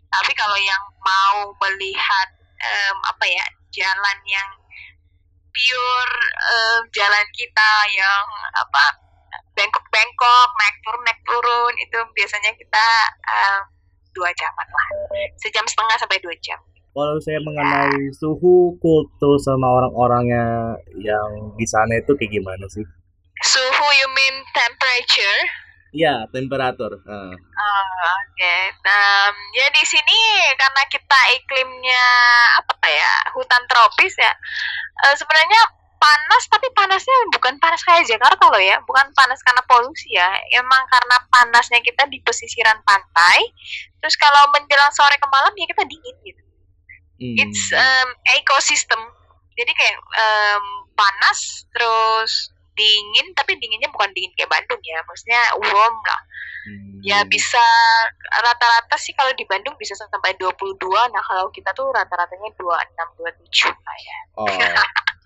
Tapi 0.07 0.31
kalau 0.31 0.55
yang 0.55 0.83
mau 1.03 1.51
melihat 1.59 2.27
um, 2.63 2.97
apa 3.03 3.25
ya 3.27 3.45
jalan 3.75 4.17
yang 4.23 4.49
pure 5.53 6.17
um, 6.49 6.81
jalan 6.89 7.25
kita 7.37 7.71
yang 7.93 8.25
apa 8.57 8.83
bengkok-bengkok 9.53 10.49
naik 10.57 10.75
turun 10.81 11.01
naik 11.05 11.21
turun 11.29 11.73
itu 11.77 11.99
biasanya 12.17 12.51
kita 12.57 12.87
um, 13.29 13.61
dua 14.17 14.29
jaman 14.33 14.67
lah 14.67 14.87
sejam 15.37 15.65
setengah 15.69 15.97
sampai 16.01 16.17
dua 16.21 16.33
jam 16.41 16.57
kalau 16.93 17.17
saya 17.25 17.41
mengenai 17.41 18.13
suhu 18.13 18.77
kultur 18.77 19.33
sama 19.41 19.65
orang-orangnya 19.65 20.77
yang 21.01 21.57
di 21.57 21.65
sana 21.65 21.97
itu 21.97 22.13
kayak 22.13 22.37
gimana 22.37 22.69
sih? 22.69 22.85
Suhu 23.41 23.87
you 23.97 24.09
mean 24.13 24.45
temperature? 24.53 25.41
Iya, 25.93 26.25
temperatur. 26.33 27.05
Uh. 27.05 27.37
Oh, 27.37 27.37
Oke, 27.37 28.41
okay. 28.41 28.61
um, 28.73 29.35
ya 29.53 29.69
di 29.69 29.83
sini 29.85 30.19
karena 30.57 30.81
kita 30.89 31.19
iklimnya 31.37 32.05
apa 32.65 32.87
ya 32.89 33.13
hutan 33.37 33.63
tropis 33.69 34.17
ya, 34.17 34.33
uh, 35.05 35.13
sebenarnya 35.13 35.61
panas 36.01 36.43
tapi 36.51 36.67
panasnya 36.75 37.15
bukan 37.31 37.55
panas 37.61 37.79
kayak 37.85 38.09
Jakarta 38.09 38.49
loh 38.49 38.59
ya, 38.59 38.81
bukan 38.83 39.07
panas 39.15 39.39
karena 39.45 39.61
polusi 39.69 40.17
ya, 40.17 40.33
emang 40.57 40.83
karena 40.89 41.17
panasnya 41.29 41.79
kita 41.79 42.09
di 42.09 42.19
pesisiran 42.25 42.81
pantai, 42.83 43.39
terus 44.01 44.17
kalau 44.17 44.49
menjelang 44.51 44.91
sore 44.91 45.15
ke 45.15 45.27
malam 45.29 45.53
ya 45.55 45.65
kita 45.69 45.83
dingin 45.85 46.15
gitu. 46.25 46.43
Hmm. 47.21 47.35
It's 47.37 47.69
um, 47.71 48.09
ecosystem. 48.35 48.99
Jadi 49.53 49.71
kayak 49.77 49.97
um, 50.01 50.65
panas 50.97 51.69
terus 51.69 52.52
dingin 52.73 53.27
tapi 53.37 53.57
dinginnya 53.57 53.89
bukan 53.93 54.09
dingin 54.13 54.33
kayak 54.37 54.49
Bandung 54.49 54.81
ya 54.81 54.99
maksudnya 55.05 55.41
warm 55.57 55.95
lah 56.03 56.21
hmm. 56.69 56.99
ya 57.05 57.19
bisa 57.29 57.65
rata-rata 58.43 58.95
sih 58.97 59.13
kalau 59.13 59.31
di 59.37 59.45
Bandung 59.45 59.77
bisa 59.77 59.93
sampai 59.97 60.33
22 60.37 60.77
nah 61.13 61.23
kalau 61.25 61.49
kita 61.53 61.69
tuh 61.77 61.89
rata-ratanya 61.93 62.49
26 62.57 63.21
27 63.21 63.69
lah 63.69 63.97
ya 63.97 64.17
oh 64.37 64.47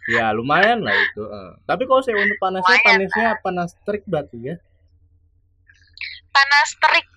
ya 0.07 0.25
lumayan 0.31 0.79
lah 0.83 0.95
itu 0.95 1.23
uh. 1.23 1.51
tapi 1.67 1.83
kalau 1.83 1.99
saya 1.99 2.19
untuk 2.19 2.39
panasnya 2.39 2.79
lumayan, 2.79 2.87
panasnya 2.87 3.27
lah. 3.27 3.39
panas 3.43 3.69
terik 3.83 4.03
berarti 4.07 4.37
ya 4.39 4.55
panas 6.31 6.69
terik 6.79 7.07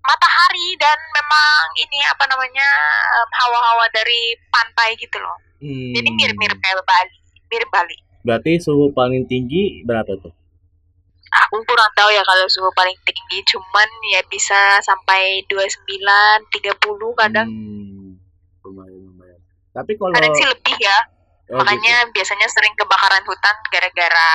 matahari 0.00 0.68
dan 0.80 0.98
memang 1.12 1.64
ini 1.76 1.98
apa 2.08 2.24
namanya 2.26 2.68
hawa-hawa 3.44 3.86
dari 3.92 4.36
pantai 4.48 4.96
gitu 4.96 5.20
loh. 5.20 5.36
Hmm. 5.60 5.92
Jadi 5.92 6.08
mirip-mirip 6.16 6.58
kayak 6.58 6.80
Bali, 6.82 7.16
mirip 7.52 7.68
Bali. 7.68 7.98
Berarti 8.20 8.60
suhu 8.60 8.92
paling 8.92 9.24
tinggi 9.24 9.80
berapa 9.84 10.12
tuh? 10.20 10.32
Aku 11.46 11.62
kurang 11.62 11.92
tahu 11.94 12.10
ya 12.10 12.20
kalau 12.26 12.46
suhu 12.50 12.68
paling 12.74 12.96
tinggi, 13.06 13.38
cuman 13.54 13.88
ya 14.10 14.20
bisa 14.26 14.82
sampai 14.82 15.46
29, 15.46 15.86
30 15.86 16.74
kadang. 17.14 17.48
Hmm. 17.48 18.18
Lumayan, 18.66 19.00
lumayan. 19.06 19.40
Tapi 19.70 19.94
kalau 19.94 20.12
kadang 20.12 20.34
sih 20.34 20.46
lebih 20.46 20.76
ya. 20.82 20.98
Oh, 21.50 21.58
Makanya 21.62 22.06
gitu. 22.06 22.14
biasanya 22.18 22.46
sering 22.50 22.74
kebakaran 22.78 23.22
hutan 23.26 23.56
gara-gara 23.74 24.30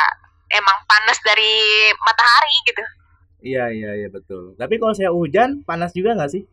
emang 0.51 0.77
panas 0.88 1.20
dari 1.24 1.92
matahari 2.00 2.56
gitu. 2.68 2.84
Iya 3.46 3.65
iya 3.72 3.92
iya 4.04 4.10
betul. 4.10 4.56
Tapi 4.58 4.80
kalau 4.82 4.94
saya 4.96 5.12
hujan 5.12 5.62
panas 5.68 5.92
juga 5.94 6.15
nggak 6.15 6.32
sih? 6.32 6.44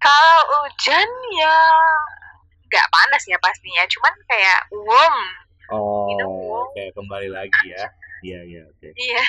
Kalau 0.00 0.38
hujan 0.64 1.08
ya 1.36 1.56
nggak 2.70 2.86
panas 2.86 3.22
ya 3.26 3.36
pastinya, 3.42 3.82
cuman 3.90 4.14
kayak 4.30 4.60
warm. 4.70 5.18
Oh, 5.70 6.10
know, 6.18 6.66
oke 6.66 6.74
okay. 6.74 6.90
kembali 6.94 7.28
lagi 7.30 7.64
ya. 7.66 7.84
Iya 8.22 8.40
iya 8.46 8.62
oke. 8.70 8.78
Okay. 8.78 8.92
Iya. 8.94 9.24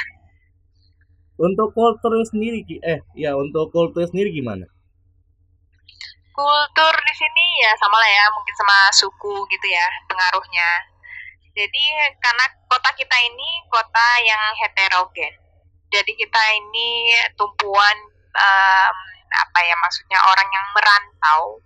Untuk 1.41 1.73
kultur 1.73 2.13
sendiri, 2.29 2.61
eh 2.85 3.01
ya 3.17 3.33
untuk 3.33 3.73
kultur 3.73 4.05
sendiri 4.05 4.29
gimana? 4.29 4.69
Kultur 6.31 6.93
di 6.93 7.13
sini 7.17 7.45
ya 7.65 7.71
sama 7.81 7.97
lah 7.97 8.09
ya, 8.09 8.25
mungkin 8.37 8.55
sama 8.57 8.77
suku 8.93 9.35
gitu 9.49 9.67
ya 9.69 9.85
pengaruhnya. 10.05 10.69
Jadi 11.51 11.83
karena 12.21 12.45
kota 12.69 12.89
kita 12.93 13.17
ini 13.25 13.49
kota 13.67 14.07
yang 14.23 14.41
heterogen 14.61 15.41
jadi 15.91 16.11
kita 16.15 16.43
ini 16.63 17.11
tumpuan 17.35 17.97
um, 18.31 18.97
apa 19.31 19.59
ya 19.59 19.75
maksudnya 19.83 20.19
orang 20.23 20.47
yang 20.47 20.67
merantau 20.71 21.59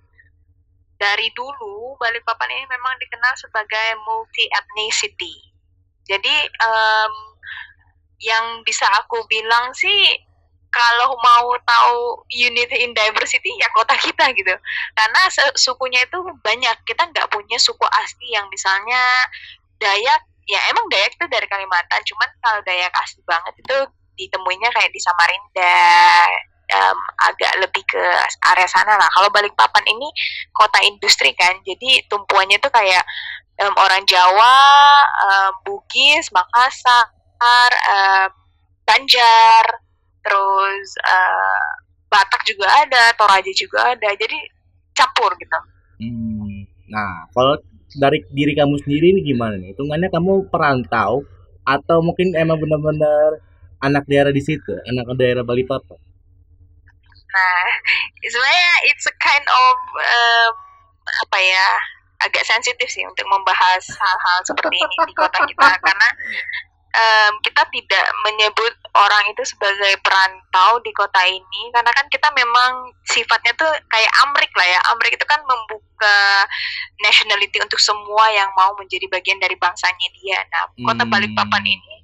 dari 0.95 1.27
dulu 1.35 1.99
Balikpapan 1.99 2.49
ini 2.55 2.65
memang 2.71 2.93
dikenal 2.99 3.33
sebagai 3.35 3.87
multi 4.07 4.47
ethnicity 4.51 5.55
jadi 6.05 6.35
um, 6.61 7.13
yang 8.21 8.61
bisa 8.63 8.85
aku 9.01 9.25
bilang 9.27 9.73
sih 9.75 10.21
kalau 10.69 11.15
mau 11.23 11.47
tahu 11.63 12.27
unity 12.27 12.83
in 12.83 12.91
diversity 12.91 13.47
ya 13.55 13.67
kota 13.71 13.95
kita 13.95 14.27
gitu. 14.35 14.51
Karena 14.91 15.21
sukunya 15.55 16.03
itu 16.03 16.19
banyak. 16.43 16.75
Kita 16.83 17.07
nggak 17.09 17.31
punya 17.31 17.55
suku 17.55 17.87
asli 17.87 18.35
yang 18.35 18.45
misalnya 18.51 19.01
Dayak 19.79 20.21
ya 20.45 20.59
emang 20.71 20.85
Dayak 20.91 21.15
itu 21.15 21.25
dari 21.31 21.47
Kalimantan. 21.47 22.03
Cuman 22.03 22.29
kalau 22.43 22.59
Dayak 22.67 22.91
asli 22.99 23.23
banget 23.23 23.55
itu 23.55 23.77
ditemuinya 24.15 24.69
kayak 24.71 24.91
di 24.91 24.99
Samarinda 24.99 25.79
um, 26.74 26.98
agak 27.22 27.51
lebih 27.62 27.84
ke 27.86 28.03
area 28.53 28.67
sana 28.69 28.98
lah. 28.98 29.10
Kalau 29.13 29.29
Balikpapan 29.29 29.86
ini 29.86 30.07
kota 30.55 30.81
industri 30.86 31.36
kan, 31.38 31.60
jadi 31.62 32.05
tumpuannya 32.10 32.57
tuh 32.62 32.74
kayak 32.74 33.03
um, 33.62 33.74
orang 33.77 34.03
Jawa, 34.07 34.57
um, 35.25 35.51
Bugis, 35.65 36.29
Makassar, 36.34 37.72
um, 37.91 38.29
Banjar, 38.86 39.65
terus 40.22 40.88
uh, 41.05 41.69
Batak 42.10 42.41
juga 42.48 42.69
ada, 42.69 43.12
Toraja 43.17 43.51
juga 43.53 43.93
ada, 43.93 44.10
jadi 44.13 44.38
campur 44.95 45.34
gitu. 45.36 45.60
Hmm. 46.00 46.63
Nah, 46.88 47.27
kalau 47.34 47.60
dari 47.95 48.24
diri 48.31 48.53
kamu 48.55 48.75
sendiri 48.84 49.05
ini 49.15 49.22
gimana 49.25 49.57
nih? 49.57 49.74
Hitungannya 49.74 50.10
kamu 50.13 50.48
perantau 50.53 51.25
atau 51.65 51.98
mungkin 52.05 52.38
emang 52.38 52.62
benar-benar 52.62 53.41
anak 53.81 54.05
daerah 54.05 54.31
di 54.31 54.39
situ, 54.39 54.72
anak 54.86 55.12
daerah 55.17 55.43
Balikpapan? 55.43 55.98
Nah, 57.36 57.60
sebenarnya 58.32 58.72
it's 58.88 59.06
a 59.06 59.13
kind 59.20 59.46
of 59.46 59.75
um, 60.00 60.51
apa 61.27 61.38
ya 61.44 61.68
agak 62.24 62.48
sensitif 62.48 62.88
sih 62.88 63.04
untuk 63.04 63.27
membahas 63.27 63.84
hal-hal 63.92 64.39
seperti 64.48 64.75
ini 64.80 64.96
di 65.12 65.13
kota 65.13 65.44
kita. 65.44 65.68
Karena 65.86 66.10
um, 66.96 67.34
kita 67.44 67.63
tidak 67.70 68.06
menyebut 68.24 68.74
orang 68.96 69.24
itu 69.30 69.44
sebagai 69.44 70.00
perantau 70.00 70.80
di 70.82 70.96
kota 70.96 71.22
ini. 71.27 71.62
Karena 71.75 71.92
kan 71.92 72.08
kita 72.08 72.32
memang 72.32 72.96
sifatnya 73.06 73.51
tuh 73.60 73.70
kayak 73.92 74.12
Amrik 74.24 74.51
lah 74.56 74.68
ya. 74.68 74.80
Amrik 74.96 75.20
itu 75.20 75.25
kan 75.27 75.44
membuka 75.44 76.48
nationality 77.04 77.60
untuk 77.60 77.77
semua 77.84 78.32
yang 78.32 78.48
mau 78.56 78.72
menjadi 78.80 79.06
bagian 79.12 79.38
dari 79.44 79.60
bangsanya 79.60 80.08
dia. 80.24 80.39
Nah 80.50 80.72
kota 80.88 81.04
hmm. 81.04 81.12
Balikpapan 81.12 81.63
ini 81.68 81.94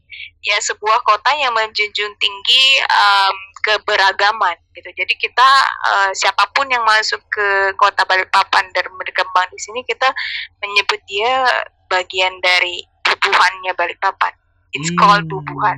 ya 0.41 0.57
sebuah 0.59 1.05
kota 1.05 1.31
yang 1.37 1.53
menjunjung 1.53 2.13
tinggi 2.17 2.63
um, 2.83 3.35
keberagaman 3.61 4.57
gitu. 4.73 4.89
Jadi 4.91 5.13
kita 5.21 5.49
uh, 5.85 6.09
siapa 6.17 6.49
pun 6.51 6.65
yang 6.67 6.81
masuk 6.83 7.21
ke 7.29 7.47
kota 7.77 8.01
Balikpapan 8.09 8.65
dan 8.73 8.89
berkembang 8.97 9.47
di 9.53 9.59
sini 9.61 9.85
kita 9.85 10.09
menyebut 10.59 10.99
dia 11.05 11.45
bagian 11.87 12.33
dari 12.41 12.81
bubuhannya 13.05 13.71
Balikpapan. 13.77 14.33
It's 14.73 14.89
hmm. 14.89 14.99
called 14.99 15.25
bubuhan. 15.29 15.77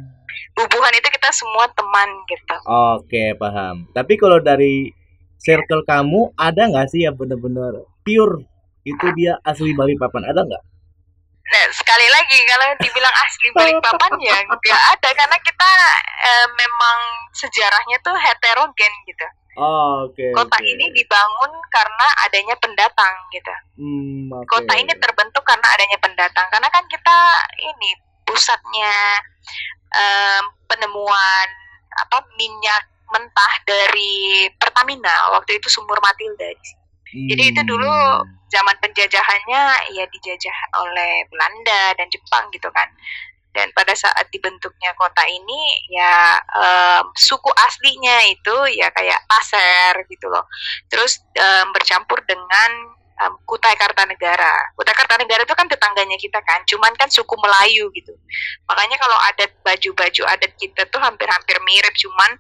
Bubuhan 0.54 0.94
itu 0.94 1.08
kita 1.12 1.30
semua 1.34 1.66
teman 1.74 2.10
gitu. 2.30 2.56
Oke, 2.98 3.34
paham. 3.38 3.90
Tapi 3.92 4.14
kalau 4.18 4.40
dari 4.40 4.94
circle 5.42 5.84
kamu 5.84 6.34
ada 6.40 6.72
nggak 6.72 6.88
sih 6.90 7.04
yang 7.04 7.18
benar-benar 7.20 7.84
pure 8.06 8.48
itu 8.88 9.06
dia 9.18 9.38
asli 9.44 9.76
Balikpapan? 9.76 10.30
Ada 10.30 10.42
nggak? 10.46 10.64
Nah, 11.44 11.64
sekali 11.76 12.08
lagi 12.08 12.40
kalau 12.48 12.72
dibilang 12.80 13.16
asli 13.20 13.48
Balikpapan 13.52 14.12
ya 14.28 14.38
nggak 14.48 14.84
ada 14.96 15.10
karena 15.12 15.38
kita 15.44 15.72
eh, 16.24 16.48
memang 16.56 16.98
sejarahnya 17.36 17.98
tuh 18.00 18.16
heterogen 18.16 18.94
gitu. 19.04 19.28
Oh, 19.54 20.10
oke. 20.10 20.18
Okay, 20.18 20.34
kota 20.34 20.58
okay. 20.58 20.74
ini 20.74 20.90
dibangun 20.98 21.54
karena 21.70 22.08
adanya 22.26 22.56
pendatang 22.58 23.14
gitu. 23.30 23.54
Hmm, 23.78 24.34
okay. 24.34 24.50
Kota 24.50 24.74
ini 24.82 24.94
terbentuk 24.98 25.46
karena 25.46 25.68
adanya 25.78 25.98
pendatang 26.02 26.48
karena 26.50 26.70
kan 26.74 26.86
kita 26.90 27.18
ini 27.62 27.90
pusatnya 28.26 29.22
um, 29.94 30.44
penemuan 30.66 31.48
apa 31.94 32.26
minyak 32.34 32.90
mentah 33.14 33.54
dari 33.70 34.50
Pertamina 34.58 35.30
waktu 35.38 35.62
itu 35.62 35.70
sumur 35.70 36.02
Matilda. 36.02 36.50
Hmm. 37.14 37.30
Jadi 37.30 37.44
itu 37.54 37.62
dulu 37.62 37.86
hmm. 37.86 38.50
zaman 38.50 38.76
penjajahannya 38.82 39.64
ya 39.94 40.06
dijajah 40.10 40.58
oleh 40.82 41.30
Belanda 41.30 41.94
dan 41.94 42.10
Jepang 42.10 42.50
gitu 42.50 42.68
kan. 42.74 42.90
Dan 43.54 43.70
pada 43.78 43.94
saat 43.94 44.34
dibentuknya 44.34 44.98
kota 44.98 45.22
ini 45.30 45.62
ya 45.94 46.42
um, 46.58 47.14
suku 47.14 47.54
aslinya 47.54 48.26
itu 48.34 48.56
ya 48.74 48.90
kayak 48.90 49.22
Pasir 49.30 49.94
gitu 50.10 50.26
loh. 50.26 50.50
Terus 50.90 51.22
um, 51.38 51.70
bercampur 51.70 52.18
dengan 52.26 52.98
um, 53.22 53.38
Kutai 53.46 53.78
Kartanegara. 53.78 54.74
Kutai 54.74 54.98
Kartanegara 54.98 55.46
itu 55.46 55.54
kan 55.54 55.70
tetangganya 55.70 56.18
kita 56.18 56.42
kan 56.42 56.66
cuman 56.66 56.98
kan 56.98 57.14
suku 57.14 57.38
Melayu 57.38 57.94
gitu. 57.94 58.18
Makanya 58.66 58.98
kalau 58.98 59.18
adat 59.30 59.54
baju-baju 59.62 60.24
adat 60.34 60.52
kita 60.58 60.90
tuh 60.90 60.98
hampir-hampir 60.98 61.54
mirip 61.62 61.94
cuman 61.94 62.32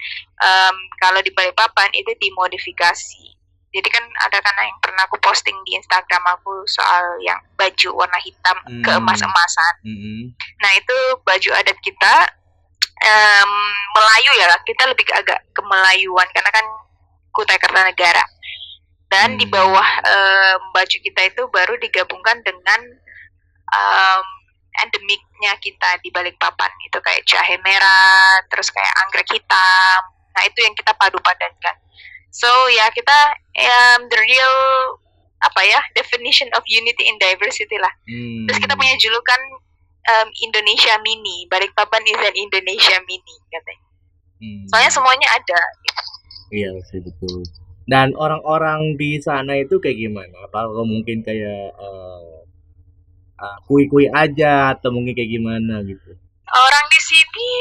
um, 0.42 0.76
kalau 0.98 1.22
di 1.22 1.30
Balikpapan 1.30 1.94
itu 1.94 2.10
dimodifikasi 2.18 3.43
jadi 3.74 3.90
kan 3.90 4.06
ada 4.30 4.38
karena 4.38 4.70
yang 4.70 4.80
pernah 4.86 5.02
aku 5.10 5.18
posting 5.18 5.58
di 5.66 5.74
Instagram 5.82 6.22
aku 6.38 6.62
soal 6.70 7.18
yang 7.26 7.42
baju 7.58 7.90
warna 7.98 8.22
hitam 8.22 8.58
hmm. 8.70 8.86
keemas-emasan. 8.86 9.74
Hmm. 9.82 10.24
Nah 10.62 10.72
itu 10.78 10.98
baju 11.26 11.50
adat 11.58 11.78
kita 11.82 12.14
um, 13.02 13.52
Melayu 13.98 14.32
ya, 14.38 14.46
kita 14.62 14.84
lebih 14.86 15.10
ke 15.10 15.14
agak 15.18 15.40
ke 15.50 15.62
Melayuan 15.66 16.30
karena 16.38 16.52
kan 16.54 16.66
Kutai 17.34 17.58
Kartanegara. 17.58 18.22
Dan 19.10 19.38
hmm. 19.38 19.40
di 19.42 19.46
bawah 19.50 19.90
um, 20.06 20.60
baju 20.70 20.98
kita 21.02 21.22
itu 21.34 21.42
baru 21.50 21.74
digabungkan 21.82 22.46
dengan 22.46 22.82
um, 23.74 24.26
endemiknya 24.86 25.54
kita 25.62 25.98
di 26.06 26.14
balik 26.14 26.38
papan 26.38 26.70
itu 26.86 26.98
kayak 27.02 27.26
jahe 27.26 27.58
merah, 27.66 28.38
terus 28.54 28.70
kayak 28.70 28.94
anggrek 29.06 29.30
hitam. 29.34 30.02
Nah 30.34 30.42
itu 30.46 30.62
yang 30.62 30.78
kita 30.78 30.94
padu 30.94 31.18
padankan. 31.22 31.78
So 32.34 32.50
ya 32.74 32.90
kita 32.90 33.18
um, 33.62 34.10
the 34.10 34.18
real 34.18 34.56
apa 35.44 35.62
ya 35.70 35.80
definition 35.94 36.50
of 36.58 36.66
unity 36.66 37.06
in 37.06 37.22
diversity 37.22 37.78
lah. 37.78 37.94
Hmm. 38.10 38.50
Terus 38.50 38.58
kita 38.58 38.74
punya 38.74 38.98
julukan 38.98 39.42
um, 40.10 40.28
Indonesia 40.42 40.98
Mini. 41.06 41.46
Balikpapan 41.46 42.02
is 42.10 42.18
an 42.18 42.34
Indonesia 42.34 42.98
Mini 43.06 43.36
katanya. 43.54 43.86
Hmm. 44.42 44.66
Soalnya 44.74 44.92
semuanya 44.92 45.28
ada. 45.30 45.62
Iya 46.50 46.74
sih 46.90 47.06
betul. 47.06 47.46
Dan 47.86 48.16
orang-orang 48.16 48.96
di 48.96 49.20
sana 49.20 49.60
itu 49.60 49.78
kayak 49.78 50.00
gimana? 50.00 50.48
Apa 50.48 50.72
mungkin 50.88 51.22
kayak 51.22 51.76
uh, 51.76 52.42
uh, 53.38 53.58
kui-kui 53.68 54.08
aja 54.08 54.74
atau 54.74 54.90
mungkin 54.90 55.14
kayak 55.14 55.32
gimana 55.38 55.84
gitu? 55.84 56.18
Orang 56.50 56.86
di 56.88 57.02
sini 57.04 57.52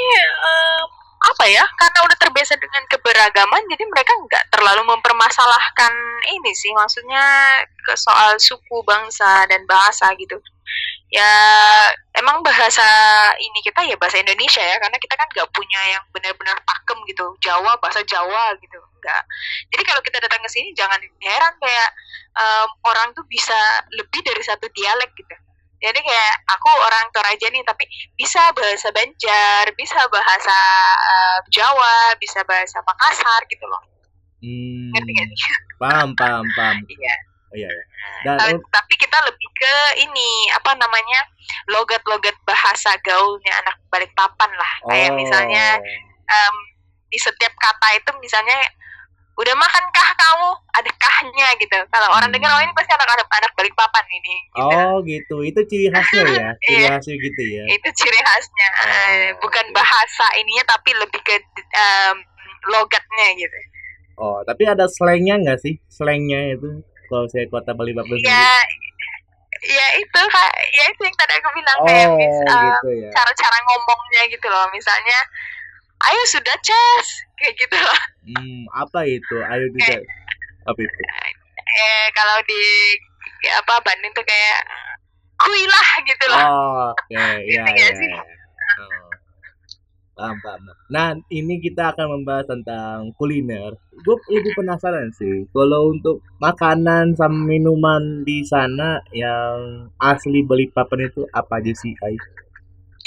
um, 0.41 1.02
apa 1.43 1.51
ya 1.51 1.67
karena 1.75 1.99
udah 2.07 2.19
terbiasa 2.23 2.55
dengan 2.55 2.87
keberagaman 2.87 3.67
jadi 3.67 3.83
mereka 3.91 4.15
nggak 4.15 4.47
terlalu 4.55 4.87
mempermasalahkan 4.95 5.91
ini 6.31 6.55
sih 6.55 6.71
maksudnya 6.71 7.59
ke 7.83 7.99
soal 7.99 8.39
suku 8.39 8.79
bangsa 8.87 9.43
dan 9.51 9.67
bahasa 9.67 10.15
gitu. 10.23 10.39
Ya 11.11 11.35
emang 12.15 12.47
bahasa 12.47 12.87
ini 13.43 13.59
kita 13.59 13.83
ya 13.83 13.99
bahasa 13.99 14.23
Indonesia 14.23 14.63
ya 14.63 14.79
karena 14.79 14.95
kita 15.03 15.19
kan 15.19 15.27
nggak 15.35 15.51
punya 15.51 15.83
yang 15.99 16.05
benar-benar 16.15 16.63
pakem 16.63 17.03
gitu 17.11 17.27
Jawa 17.43 17.75
bahasa 17.83 18.07
Jawa 18.07 18.55
gitu 18.63 18.79
nggak. 19.03 19.23
Jadi 19.75 19.83
kalau 19.83 19.99
kita 20.07 20.23
datang 20.23 20.47
ke 20.47 20.51
sini 20.55 20.71
jangan 20.79 21.03
heran 21.03 21.55
kayak 21.59 21.91
um, 22.39 22.71
orang 22.87 23.11
tuh 23.19 23.27
bisa 23.27 23.83
lebih 23.99 24.23
dari 24.23 24.47
satu 24.47 24.71
dialek 24.71 25.11
gitu 25.19 25.35
jadi 25.83 25.99
kayak 25.99 26.35
aku 26.47 26.71
orang 26.79 27.07
Toraja 27.11 27.47
nih 27.51 27.63
tapi 27.67 27.85
bisa 28.15 28.39
bahasa 28.55 28.89
Banjar 28.95 29.67
bisa 29.75 29.99
bahasa 30.07 30.59
uh, 30.95 31.39
Jawa 31.51 32.15
bisa 32.23 32.41
bahasa 32.47 32.79
Makassar 32.87 33.43
gitu 33.51 33.67
loh. 33.67 33.83
Hmm, 34.43 34.91
ngerti 34.95 35.11
gak 35.15 35.27
sih? 35.27 35.39
Paham 35.83 36.15
paham 36.15 36.47
paham. 36.55 36.79
Iya. 36.95 37.15
Oh, 37.53 37.57
iya, 37.61 37.69
iya. 37.69 37.85
Dan, 38.25 38.37
tapi, 38.41 38.53
tapi 38.73 38.95
kita 38.97 39.19
lebih 39.29 39.49
ke 39.61 39.77
ini 40.09 40.49
apa 40.57 40.73
namanya 40.73 41.21
logat-logat 41.69 42.33
bahasa 42.49 42.97
gaulnya 43.05 43.53
anak 43.61 43.77
balik 43.93 44.09
papan 44.17 44.49
lah. 44.57 44.73
Kayak 44.89 45.13
oh. 45.13 45.17
misalnya 45.21 45.77
um, 46.33 46.57
di 47.13 47.21
setiap 47.21 47.53
kata 47.61 48.01
itu 48.01 48.11
misalnya 48.25 48.57
udah 49.33 49.55
makan 49.57 49.85
kah 49.93 50.11
kamu? 50.13 50.51
Ada 50.77 50.91
kahnya 51.01 51.49
gitu. 51.57 51.79
Kalau 51.89 52.09
hmm. 52.13 52.17
orang 52.21 52.31
dengar 52.33 52.51
oh 52.53 52.63
ini 52.63 52.73
pasti 52.77 52.93
anak-anak 52.93 53.29
anak 53.33 53.53
balik 53.57 53.75
papan 53.77 54.07
ini 54.13 54.35
gitu. 54.53 54.77
oh 54.77 54.95
gitu. 55.05 55.37
Itu 55.41 55.61
ciri 55.65 55.87
khasnya 55.89 56.25
ya? 56.29 56.49
Ciri 56.65 56.77
iya. 56.85 56.89
khasnya 56.97 57.17
gitu 57.17 57.43
ya? 57.43 57.65
Itu 57.73 57.89
ciri 57.97 58.21
khasnya. 58.21 58.69
Oh, 58.73 59.25
bukan 59.49 59.67
okay. 59.69 59.77
bahasa 59.77 60.27
ininya 60.37 60.65
tapi 60.69 60.91
lebih 60.97 61.21
ke 61.25 61.37
um, 61.73 62.17
logatnya 62.69 63.27
gitu. 63.41 63.59
Oh 64.21 64.39
tapi 64.45 64.69
ada 64.69 64.85
slangnya 64.87 65.41
nggak 65.41 65.59
sih? 65.65 65.81
Slangnya 65.89 66.53
itu 66.53 66.85
kalau 67.09 67.25
saya 67.29 67.49
kota 67.49 67.73
Bali 67.73 67.97
Papan 67.97 68.21
ya 68.25 68.57
ya 69.63 69.87
itu 69.97 70.21
kak. 70.21 70.53
Ya 70.75 70.85
itu 70.91 71.01
yang 71.07 71.17
tadi 71.17 71.33
aku 71.39 71.49
bilang 71.55 71.79
oh, 71.81 71.87
kayak 71.87 72.09
mis, 72.19 72.37
um, 72.51 72.63
gitu 72.69 72.89
ya. 73.07 73.11
cara-cara 73.15 73.59
ngomongnya 73.65 74.23
gitu 74.29 74.47
loh. 74.51 74.67
Misalnya 74.75 75.19
ayo 76.11 76.23
sudah 76.31 76.57
cas 76.63 77.09
kayak 77.39 77.55
gitu 77.59 77.77
loh 77.79 78.01
hmm, 78.27 78.63
apa 78.75 79.01
itu 79.07 79.37
ayo 79.39 79.67
sudah 79.71 80.01
apa 80.67 80.79
itu 80.81 81.01
eh 81.73 82.07
kalau 82.15 82.37
di 82.47 82.63
ya 83.43 83.59
apa 83.59 83.75
Bandung 83.83 84.13
tuh 84.15 84.25
kayak 84.27 84.61
kui 85.39 85.63
lah 85.67 85.89
gitu 86.07 86.25
loh 86.31 86.43
oh, 86.43 86.91
oke 86.95 87.03
okay. 87.11 87.43
ya, 87.55 87.63
ya, 87.67 87.91
ya. 87.91 88.21
Oh. 88.79 89.13
Paham, 90.13 90.37
paham. 90.45 90.61
Nah, 90.93 91.17
ini 91.33 91.57
kita 91.57 91.97
akan 91.97 92.21
membahas 92.21 92.45
tentang 92.45 93.17
kuliner. 93.17 93.73
Gue 94.05 94.21
lebih 94.29 94.53
penasaran 94.53 95.09
sih, 95.17 95.49
kalau 95.57 95.89
untuk 95.89 96.21
makanan 96.37 97.17
sama 97.17 97.49
minuman 97.49 98.21
di 98.21 98.45
sana 98.45 99.01
yang 99.17 99.89
asli 99.97 100.45
Balikpapan 100.45 101.09
itu 101.09 101.25
apa 101.33 101.65
aja 101.65 101.73
sih, 101.73 101.97
Ai? 102.05 102.17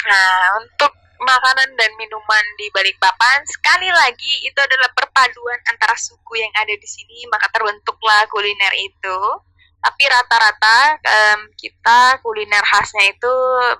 Nah, 0.09 0.65
untuk 0.65 0.94
makanan 1.35 1.75
dan 1.75 1.91
minuman 1.99 2.45
di 2.55 2.71
Balikpapan 2.71 3.43
sekali 3.43 3.91
lagi 3.91 4.47
itu 4.47 4.55
adalah 4.55 4.87
perpaduan 4.95 5.59
antara 5.67 5.91
suku 5.99 6.39
yang 6.39 6.53
ada 6.55 6.71
di 6.71 6.87
sini 6.87 7.27
maka 7.27 7.51
terbentuklah 7.51 8.23
kuliner 8.31 8.73
itu. 8.79 9.19
Tapi 9.85 10.03
rata-rata 10.09 10.97
um, 10.97 11.39
kita 11.59 12.17
kuliner 12.25 12.63
khasnya 12.65 13.11
itu 13.11 13.35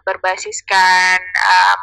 berbasiskan 0.05 1.17
um, 1.23 1.81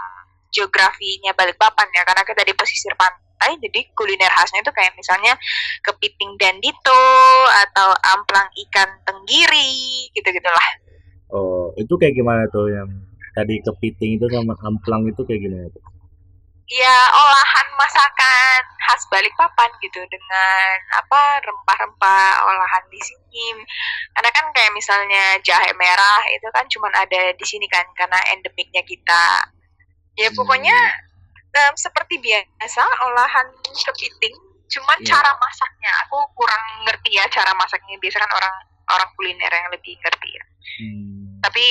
geografinya 0.53 1.33
Balikpapan 1.35 1.89
ya 1.91 2.05
karena 2.07 2.23
kita 2.23 2.43
di 2.45 2.55
pesisir 2.55 2.93
pantai 2.95 3.59
jadi 3.59 3.81
kuliner 3.97 4.31
khasnya 4.31 4.63
itu 4.63 4.71
kayak 4.71 4.95
misalnya 4.95 5.35
kepiting 5.83 6.39
dandito 6.39 7.03
atau 7.67 7.91
amplang 8.15 8.47
ikan 8.69 8.95
tenggiri 9.03 10.07
gitu 10.15 10.29
gitulah 10.31 10.69
oh 11.35 11.75
itu 11.75 11.91
kayak 11.99 12.15
gimana 12.15 12.47
tuh 12.53 12.71
yang 12.71 12.87
tadi 13.33 13.61
kepiting 13.65 14.21
itu 14.21 14.27
sama 14.29 14.55
amplang 14.65 15.09
itu 15.09 15.21
kayak 15.25 15.41
gimana 15.41 15.69
tuh? 15.73 15.85
Ya 16.73 16.99
olahan 17.13 17.69
masakan 17.77 18.61
khas 18.81 19.05
Balikpapan 19.13 19.71
gitu 19.85 20.01
dengan 20.09 20.77
apa 20.97 21.45
rempah-rempah 21.45 22.49
olahan 22.49 22.85
di 22.89 22.97
sini. 22.97 23.61
Karena 24.17 24.31
kan 24.33 24.49
kayak 24.57 24.73
misalnya 24.73 25.37
jahe 25.45 25.69
merah 25.77 26.23
itu 26.33 26.49
kan 26.49 26.65
cuma 26.73 26.89
ada 26.97 27.37
di 27.37 27.45
sini 27.45 27.69
kan 27.69 27.85
karena 27.93 28.17
endemiknya 28.33 28.81
kita. 28.89 29.53
Ya 30.17 30.33
hmm. 30.33 30.37
pokoknya 30.39 30.77
um, 31.53 31.75
seperti 31.77 32.17
biasa 32.25 32.85
olahan 33.05 33.53
kepiting, 33.69 34.37
cuman 34.73 34.99
yeah. 35.05 35.09
cara 35.13 35.31
masaknya 35.37 35.93
aku 36.09 36.25
kurang 36.33 36.63
ngerti 36.89 37.21
ya 37.21 37.29
cara 37.29 37.53
masaknya. 37.53 38.01
Biasanya 38.01 38.25
kan 38.25 38.33
orang 38.33 38.55
orang 38.97 39.11
kuliner 39.21 39.53
yang 39.53 39.69
lebih 39.69 39.93
ngerti 40.01 40.29
ya. 40.33 40.45
Hmm. 40.81 41.37
Tapi 41.45 41.65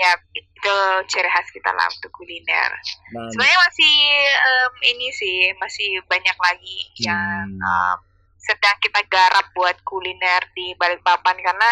ya 0.00 0.16
itu 0.32 0.76
ciri 1.12 1.28
khas 1.28 1.48
kita 1.52 1.68
lah 1.76 1.84
untuk 1.92 2.08
kuliner 2.16 2.72
Nah, 3.12 3.28
sebenarnya 3.28 3.58
masih 3.68 3.96
em, 4.32 4.72
ini 4.96 5.08
sih 5.12 5.36
masih 5.60 6.00
banyak 6.08 6.36
lagi 6.40 6.78
yang 7.04 7.52
hmm, 7.52 7.60
em, 7.60 7.98
sedang 8.40 8.76
kita 8.80 9.04
garap 9.12 9.52
buat 9.52 9.76
kuliner 9.84 10.40
di 10.56 10.72
Balikpapan 10.80 11.36
karena 11.44 11.70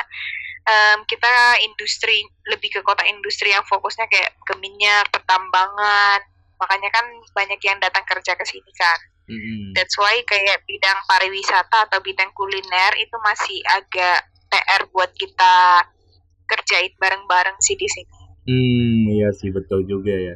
em, 0.68 0.98
kita 1.08 1.56
industri 1.64 2.28
lebih 2.52 2.68
ke 2.68 2.80
kota 2.84 3.00
industri 3.08 3.48
yang 3.56 3.64
fokusnya 3.64 4.04
kayak 4.12 4.36
ke 4.44 4.54
minyak 4.60 5.08
pertambangan 5.08 6.20
makanya 6.58 6.90
kan 6.92 7.06
banyak 7.32 7.60
yang 7.64 7.78
datang 7.80 8.04
kerja 8.04 8.34
ke 8.36 8.44
sini 8.44 8.72
kan 8.76 8.98
mm-mm. 9.30 9.72
That's 9.72 9.94
why 9.96 10.20
kayak 10.26 10.66
bidang 10.66 10.98
pariwisata 11.06 11.86
atau 11.88 12.02
bidang 12.02 12.34
kuliner 12.34 12.92
itu 12.98 13.16
masih 13.22 13.62
agak 13.78 14.26
PR 14.48 14.82
buat 14.90 15.12
kita 15.14 15.86
kerjain 16.48 16.96
bareng-bareng 16.96 17.60
sih 17.60 17.76
di 17.76 17.84
sini. 17.84 18.17
Hmm, 18.48 19.12
iya 19.12 19.28
sih 19.36 19.52
betul 19.52 19.84
juga 19.84 20.16
ya. 20.16 20.34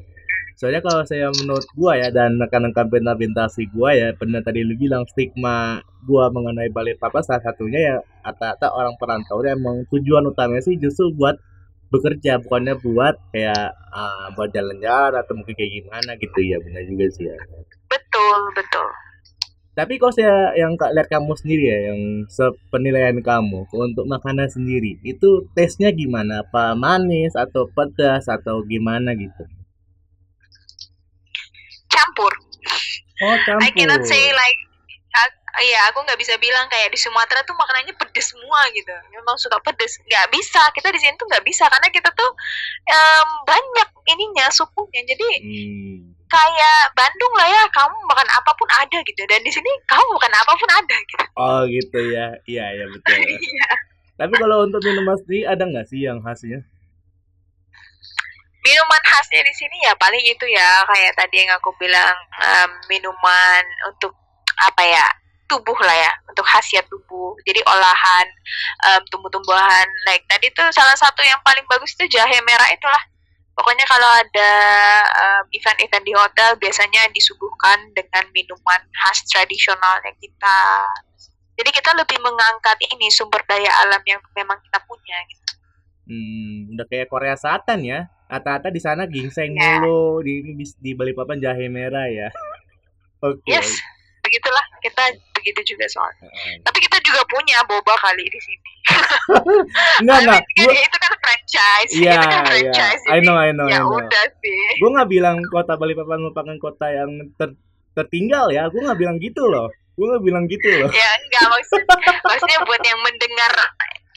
Soalnya 0.61 0.85
kalau 0.85 1.03
saya 1.09 1.33
menurut 1.33 1.64
gua 1.72 1.96
ya 1.96 2.12
dan 2.12 2.37
rekan-rekan 2.37 2.92
pentasi 2.92 3.72
gua 3.72 3.96
ya, 3.96 4.12
benar 4.12 4.44
tadi 4.44 4.61
lu 4.61 4.77
bilang 4.77 5.09
stigma 5.09 5.81
gua 6.05 6.29
mengenai 6.29 6.68
Balikpapan 6.68 7.25
salah 7.25 7.40
satunya 7.40 7.81
ya 7.81 7.96
rata-rata 8.20 8.68
orang 8.68 8.94
perantau 9.01 9.40
dia 9.40 9.57
emang 9.57 9.88
tujuan 9.88 10.29
utamanya 10.29 10.61
sih 10.61 10.77
justru 10.77 11.09
buat 11.16 11.40
bekerja 11.88 12.40
bukannya 12.44 12.75
buat 12.85 13.16
kayak 13.33 13.68
ah, 13.96 14.29
buat 14.37 14.53
jalan-jalan 14.53 15.16
atau 15.16 15.33
mungkin 15.33 15.57
kayak 15.57 15.72
gimana 15.83 16.11
gitu 16.20 16.40
ya 16.44 16.57
benar 16.61 16.83
juga 16.85 17.07
sih 17.16 17.25
ya. 17.33 17.37
Betul, 17.88 18.38
betul. 18.53 18.88
Tapi 19.72 19.96
kalau 19.96 20.12
saya 20.12 20.52
yang 20.52 20.76
kak 20.76 20.92
lihat 20.92 21.08
kamu 21.08 21.32
sendiri 21.32 21.64
ya, 21.64 21.78
yang 21.92 22.28
sepenilaian 22.28 23.16
kamu 23.24 23.64
untuk 23.72 24.04
makanan 24.04 24.52
sendiri, 24.52 25.00
itu 25.00 25.48
tesnya 25.56 25.88
gimana? 25.96 26.44
Apa 26.44 26.76
manis 26.76 27.32
atau 27.32 27.64
pedas 27.72 28.28
atau 28.28 28.61
gimana 28.68 29.16
gitu? 29.16 29.48
Campur. 31.88 32.32
Oh 33.24 33.37
I 33.64 33.72
cannot 33.72 34.04
campur. 34.04 34.12
say 34.12 34.32
like 34.37 34.61
Iya, 35.61 35.92
aku 35.92 36.00
nggak 36.00 36.16
bisa 36.16 36.32
bilang 36.40 36.64
kayak 36.72 36.88
di 36.88 36.96
Sumatera 36.96 37.44
tuh 37.44 37.52
makanannya 37.52 37.92
pedes 37.92 38.32
semua 38.32 38.64
gitu. 38.72 38.88
Memang 39.12 39.37
suka 39.37 39.61
pedes. 39.61 40.00
Nggak 40.08 40.32
bisa. 40.32 40.64
Kita 40.72 40.88
di 40.88 40.96
sini 40.96 41.12
tuh 41.20 41.28
nggak 41.28 41.44
bisa 41.44 41.68
karena 41.68 41.92
kita 41.92 42.08
tuh 42.16 42.30
em, 42.88 43.28
banyak 43.44 43.88
ininya 44.16 44.48
sukunya. 44.48 45.04
Jadi 45.04 45.28
Hmm. 45.44 46.12
Kayak 46.33 46.81
Bandung 46.97 47.35
lah 47.37 47.49
ya. 47.53 47.62
Kamu 47.68 47.97
makan 48.09 48.29
apa 48.33 48.51
pun 48.57 48.68
ada 48.73 48.99
gitu. 49.05 49.23
Dan 49.29 49.45
di 49.45 49.53
sini 49.53 49.68
kamu 49.85 50.09
makan 50.16 50.33
apa 50.33 50.53
pun 50.57 50.71
ada 50.73 50.97
gitu. 50.97 51.25
Oh 51.37 51.61
gitu 51.68 51.99
ya, 52.09 52.27
iya 52.49 52.66
ya 52.73 52.85
betul. 52.88 53.21
Iya. 53.37 53.71
Tapi 54.16 54.35
kalau 54.38 54.64
untuk 54.64 54.81
minuman 54.85 55.16
sendiri 55.21 55.45
ada 55.45 55.64
nggak 55.66 55.87
sih 55.88 56.05
yang 56.05 56.23
khasnya? 56.25 56.62
minuman 58.62 59.03
khasnya 59.03 59.42
di 59.42 59.55
sini 59.59 59.77
ya 59.83 59.92
paling 59.99 60.23
itu 60.23 60.47
ya 60.47 60.87
kayak 60.87 61.12
tadi 61.18 61.42
yang 61.42 61.51
aku 61.59 61.75
bilang 61.83 62.14
em, 62.38 62.71
minuman 62.87 63.62
untuk 63.90 64.14
apa 64.71 64.83
ya 64.87 65.07
tubuh 65.51 65.75
lah 65.83 65.97
ya 65.99 66.12
untuk 66.31 66.47
khasiat 66.47 66.87
tubuh 66.87 67.35
jadi 67.42 67.59
olahan 67.66 68.27
em, 68.87 69.03
tumbuh-tumbuhan 69.11 69.87
like 70.07 70.23
tadi 70.31 70.47
tuh 70.55 70.71
salah 70.71 70.95
satu 70.95 71.21
yang 71.27 71.38
paling 71.42 71.66
bagus 71.66 71.99
itu 71.99 72.07
jahe 72.14 72.38
merah 72.47 72.71
itulah 72.71 73.03
pokoknya 73.53 73.85
kalau 73.85 74.09
ada 74.09 74.51
em, 75.05 75.45
event-event 75.53 76.05
di 76.05 76.15
hotel 76.17 76.51
biasanya 76.57 77.09
disuguhkan 77.12 77.93
dengan 77.93 78.25
minuman 78.33 78.81
khas 78.97 79.25
tradisionalnya 79.29 80.12
kita 80.19 80.59
jadi 81.57 81.71
kita 81.71 81.91
lebih 81.95 82.19
mengangkat 82.25 82.79
ini 82.91 83.12
sumber 83.12 83.45
daya 83.45 83.69
alam 83.85 84.01
yang 84.09 84.19
memang 84.33 84.57
kita 84.65 84.81
punya 84.88 85.17
gitu. 85.29 85.53
Hmm, 86.09 86.75
udah 86.75 86.87
kayak 86.88 87.07
Korea 87.12 87.37
Selatan 87.38 87.85
ya. 87.85 88.09
Rata-rata 88.27 88.73
di 88.73 88.81
sana 88.81 89.05
ginseng 89.05 89.53
Ya. 89.55 89.79
mulu, 89.79 90.25
di 90.25 90.41
di, 90.57 90.91
Balikpapan 90.97 91.38
jahe 91.38 91.69
merah 91.69 92.09
ya. 92.09 92.33
Oke. 93.29 93.47
yes 93.47 93.69
begitulah 94.23 94.65
kita 94.81 95.05
begitu 95.42 95.74
juga 95.74 95.87
soalnya. 95.90 96.31
Tapi 96.62 96.78
kita 96.78 97.02
juga 97.02 97.26
punya 97.26 97.59
boba 97.66 97.94
kali 97.98 98.22
di 98.31 98.40
sini. 98.40 98.70
Enggak 100.02 100.18
enggak. 100.22 100.42
mean, 100.59 100.70
kan 100.70 100.87
itu 100.87 100.98
kan 101.02 101.12
franchise. 101.18 101.92
Iya, 101.98 102.14
itu 102.18 102.26
kan 102.31 102.40
iya. 102.42 102.48
franchise. 102.48 103.02
I 103.11 103.18
know, 103.22 103.35
I 103.35 103.50
know, 103.50 103.66
ya 103.66 103.78
I 103.78 103.85
know. 103.85 103.98
udah 103.98 104.24
sih. 104.38 104.62
gue 104.78 104.90
nggak 104.90 105.11
bilang 105.11 105.37
kota 105.50 105.74
Balikpapan 105.74 106.18
merupakan 106.22 106.57
kota 106.62 106.87
yang 106.90 107.11
ter- 107.35 107.59
tertinggal 107.92 108.48
ya 108.48 108.66
gue 108.72 108.81
nggak 108.81 108.98
bilang 108.98 109.20
gitu 109.20 109.44
loh 109.44 109.68
gue 109.92 110.07
nggak 110.09 110.24
bilang 110.24 110.44
gitu 110.48 110.68
loh 110.81 110.88
Ya 110.88 111.11
enggak 111.20 111.46
maksud, 111.52 111.83
maksudnya 112.24 112.59
buat 112.64 112.81
yang 112.81 113.00
mendengar 113.05 113.52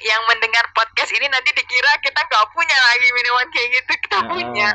yang 0.03 0.21
mendengar 0.27 0.63
podcast 0.75 1.11
ini 1.15 1.27
nanti 1.27 1.51
dikira 1.55 1.91
kita 2.03 2.19
nggak 2.19 2.45
punya 2.51 2.77
lagi 2.91 3.07
minuman 3.15 3.47
kayak 3.51 3.69
gitu 3.79 3.93
kita 4.07 4.19
punya 4.27 4.69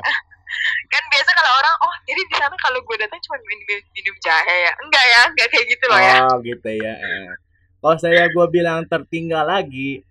kan 0.87 1.03
biasa 1.09 1.31
kalau 1.33 1.53
orang 1.55 1.75
oh 1.81 1.95
jadi 2.05 2.21
di 2.23 2.35
sana 2.35 2.55
kalau 2.59 2.79
gue 2.83 2.97
datang 2.99 3.21
cuma 3.23 3.37
minum, 3.43 3.81
minum 3.91 4.17
jahe 4.21 4.57
ya? 4.67 4.73
Enggak 4.83 5.05
ya 5.07 5.21
enggak 5.31 5.49
kayak 5.51 5.67
gitu 5.71 5.85
loh 5.87 6.01
ya. 6.01 6.17
Oh 6.27 6.37
gitu 6.43 6.71
ya 6.75 6.95
Eh. 6.95 7.29
kalau 7.81 7.97
saya 7.97 8.29
gue 8.29 8.47
bilang 8.51 8.85
tertinggal 8.85 9.47
lagi 9.47 10.05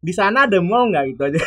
di 0.00 0.12
sana 0.14 0.44
ada 0.48 0.58
mall 0.62 0.88
nggak 0.88 1.04
gitu 1.12 1.22
aja? 1.26 1.40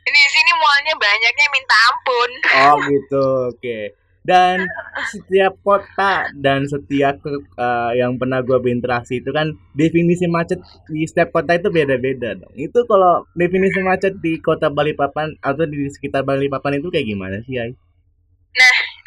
Ini 0.00 0.18
di 0.18 0.30
sini 0.32 0.52
mallnya 0.58 0.94
banyaknya 0.98 1.46
minta 1.54 1.76
ampun. 1.92 2.30
Oh 2.66 2.76
gitu. 2.88 3.24
Oke 3.54 3.78
dan 4.20 4.68
setiap 5.08 5.56
kota 5.64 6.28
dan 6.36 6.68
setiap 6.68 7.16
ke- 7.24 7.44
eh, 7.56 7.92
yang 8.00 8.20
pernah 8.20 8.44
gue 8.44 8.58
berinteraksi 8.60 9.24
itu 9.24 9.32
kan 9.32 9.56
definisi 9.72 10.28
macet 10.28 10.60
di 10.92 11.08
setiap 11.08 11.32
kota 11.32 11.56
itu 11.56 11.72
beda-beda 11.72 12.36
dong. 12.36 12.52
Itu 12.52 12.84
kalau 12.84 13.24
definisi 13.32 13.80
macet 13.80 14.20
di 14.20 14.36
kota 14.44 14.68
Balikpapan 14.68 15.40
atau 15.40 15.64
di 15.64 15.88
sekitar 15.88 16.22
Balikpapan 16.28 16.78
itu 16.84 16.92
kayak 16.92 17.06
gimana 17.08 17.40
sih 17.48 17.56
Ai? 17.56 17.72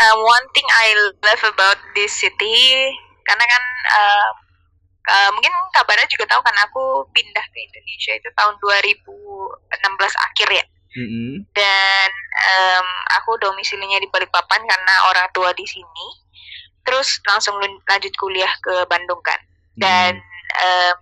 um, 0.02 0.17
one 0.23 0.45
thing 0.56 0.65
I 0.67 0.88
love 1.21 1.43
about 1.45 1.80
this 1.95 2.12
city 2.15 2.91
karena 3.23 3.45
kan 3.47 3.63
uh, 3.95 4.30
uh, 5.08 5.30
mungkin 5.36 5.52
kabarnya 5.76 6.08
juga 6.12 6.28
tahu 6.28 6.41
kan 6.43 6.56
aku 6.67 7.08
pindah 7.15 7.45
ke 7.52 7.58
Indonesia 7.60 8.13
itu 8.17 8.30
tahun 8.36 8.56
2016 8.60 10.28
akhir 10.32 10.47
ya 10.52 10.65
Mm-mm. 10.93 11.41
dan 11.58 12.10
em, 12.34 12.88
aku 13.17 13.34
domisilinya 13.41 13.97
di 13.97 14.06
Balikpapan 14.13 14.62
karena 14.62 14.95
orang 15.10 15.27
tua 15.34 15.49
di 15.58 15.65
sini. 15.65 16.08
Terus 16.84 17.17
langsung 17.25 17.58
lanjut 17.62 18.13
kuliah 18.19 18.51
ke 18.62 18.86
Bandung 18.86 19.21
kan. 19.25 19.39
Dan 19.73 20.21
em, 20.62 20.95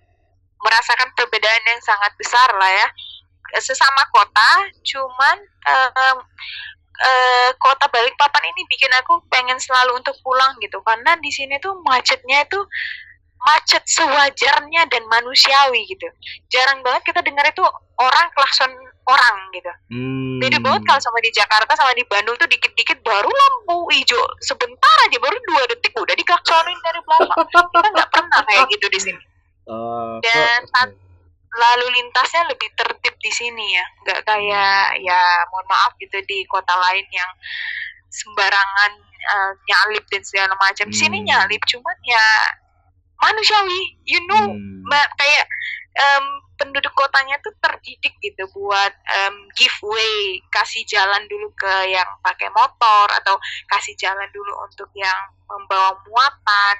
merasakan 0.62 1.12
perbedaan 1.12 1.62
yang 1.68 1.80
sangat 1.84 2.12
besar 2.16 2.48
lah 2.56 2.72
ya. 2.72 2.88
Sesama 3.60 4.08
kota 4.08 4.50
cuman 4.80 5.36
em, 5.68 6.16
eh, 7.02 7.50
kota 7.60 7.84
Balikpapan 7.92 8.44
ini 8.54 8.64
bikin 8.70 8.92
aku 8.96 9.20
pengen 9.28 9.60
selalu 9.60 10.00
untuk 10.00 10.16
pulang 10.24 10.56
gitu. 10.64 10.80
Karena 10.80 11.18
di 11.20 11.28
sini 11.28 11.60
tuh 11.60 11.76
macetnya 11.84 12.48
itu 12.48 12.60
macet 13.42 13.82
sewajarnya 13.90 14.86
dan 14.86 15.02
manusiawi 15.10 15.82
gitu. 15.90 16.06
Jarang 16.48 16.80
banget 16.86 17.10
kita 17.10 17.20
dengar 17.26 17.42
itu 17.50 17.62
orang 17.98 18.28
klakson 18.38 18.70
orang 19.02 19.36
gitu. 19.50 19.72
Hmm. 19.90 20.38
beda 20.38 20.58
banget 20.62 20.82
kalau 20.86 21.00
sama 21.02 21.18
di 21.22 21.30
Jakarta 21.34 21.72
sama 21.74 21.92
di 21.94 22.02
Bandung 22.06 22.34
tuh 22.38 22.46
dikit-dikit 22.46 23.02
baru 23.02 23.30
lampu 23.30 23.86
hijau. 23.94 24.22
Sebentar 24.42 24.96
aja 25.06 25.18
baru 25.18 25.36
dua 25.46 25.62
detik 25.70 25.94
udah 25.94 26.14
diklaksonin 26.14 26.78
dari 26.82 27.00
belakang. 27.02 27.46
Kita 27.50 27.88
nggak 27.94 28.10
pernah 28.10 28.40
kayak 28.46 28.66
gitu 28.70 28.86
di 28.90 29.00
sini. 29.02 29.22
Oh, 29.70 30.18
Dan 30.22 30.66
lalu 31.52 31.86
lintasnya 32.00 32.48
lebih 32.48 32.66
tertib 32.74 33.14
di 33.22 33.30
sini 33.30 33.76
ya. 33.76 33.84
Nggak 34.06 34.20
kayak 34.26 34.98
ya 35.04 35.20
mohon 35.52 35.66
maaf 35.70 35.92
gitu 36.00 36.18
di 36.26 36.42
kota 36.48 36.74
lain 36.74 37.06
yang 37.12 37.30
sembarangan 38.10 38.92
eh, 39.22 39.50
nyalip 39.70 40.02
dan 40.10 40.22
segala 40.26 40.54
macam. 40.58 40.90
Di 40.90 40.98
sini 40.98 41.22
Hmm. 41.22 41.26
nyalip 41.30 41.62
cuman 41.62 41.96
ya 42.02 42.26
manusiawi. 43.22 43.80
You 44.06 44.20
know 44.26 44.50
Hmm. 44.50 44.82
kayak 45.14 45.44
em, 45.92 46.24
penduduk 46.56 46.94
kotanya 46.94 47.36
tuh 47.42 47.52
terdidik 47.58 48.14
gitu 48.22 48.44
buat 48.54 48.92
em, 48.92 49.34
give 49.58 49.78
way 49.82 50.38
kasih 50.54 50.84
jalan 50.88 51.22
dulu 51.28 51.50
ke 51.58 51.90
yang 51.90 52.06
pakai 52.22 52.48
motor 52.54 53.06
atau 53.22 53.36
kasih 53.68 53.92
jalan 53.98 54.28
dulu 54.30 54.52
untuk 54.64 54.88
yang 54.94 55.18
membawa 55.48 55.92
muatan 56.06 56.76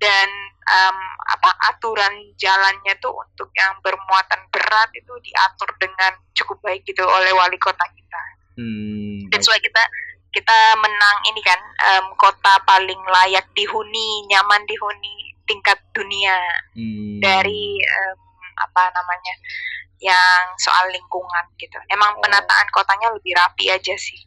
dan 0.00 0.28
em, 0.64 0.98
apa 1.34 1.50
aturan 1.74 2.14
jalannya 2.36 2.94
tuh 3.00 3.12
untuk 3.12 3.48
yang 3.56 3.72
bermuatan 3.80 4.40
berat 4.52 4.90
itu 4.96 5.12
diatur 5.24 5.70
dengan 5.80 6.12
cukup 6.36 6.58
baik 6.64 6.82
gitu 6.84 7.04
oleh 7.04 7.32
wali 7.36 7.56
kota 7.60 7.84
kita. 7.92 8.22
Hmm. 8.54 9.28
That's 9.32 9.48
why 9.50 9.58
kita 9.58 9.82
kita 10.34 10.58
menang 10.82 11.16
ini 11.30 11.40
kan 11.42 11.60
em, 11.94 12.06
kota 12.18 12.58
paling 12.66 12.98
layak 13.06 13.46
dihuni, 13.54 14.26
nyaman 14.30 14.62
dihuni 14.66 15.36
tingkat 15.44 15.76
dunia 15.92 16.36
Hmm. 16.74 17.20
dari 17.20 17.78
em, 17.80 18.18
apa 18.58 18.90
namanya 18.94 19.34
yang 20.02 20.42
soal 20.58 20.90
lingkungan 20.90 21.44
gitu. 21.58 21.78
Emang 21.90 22.14
Oh. 22.16 22.20
penataan 22.22 22.66
kotanya 22.74 23.10
lebih 23.14 23.32
rapi 23.34 23.70
aja 23.70 23.94
sih. 23.98 24.20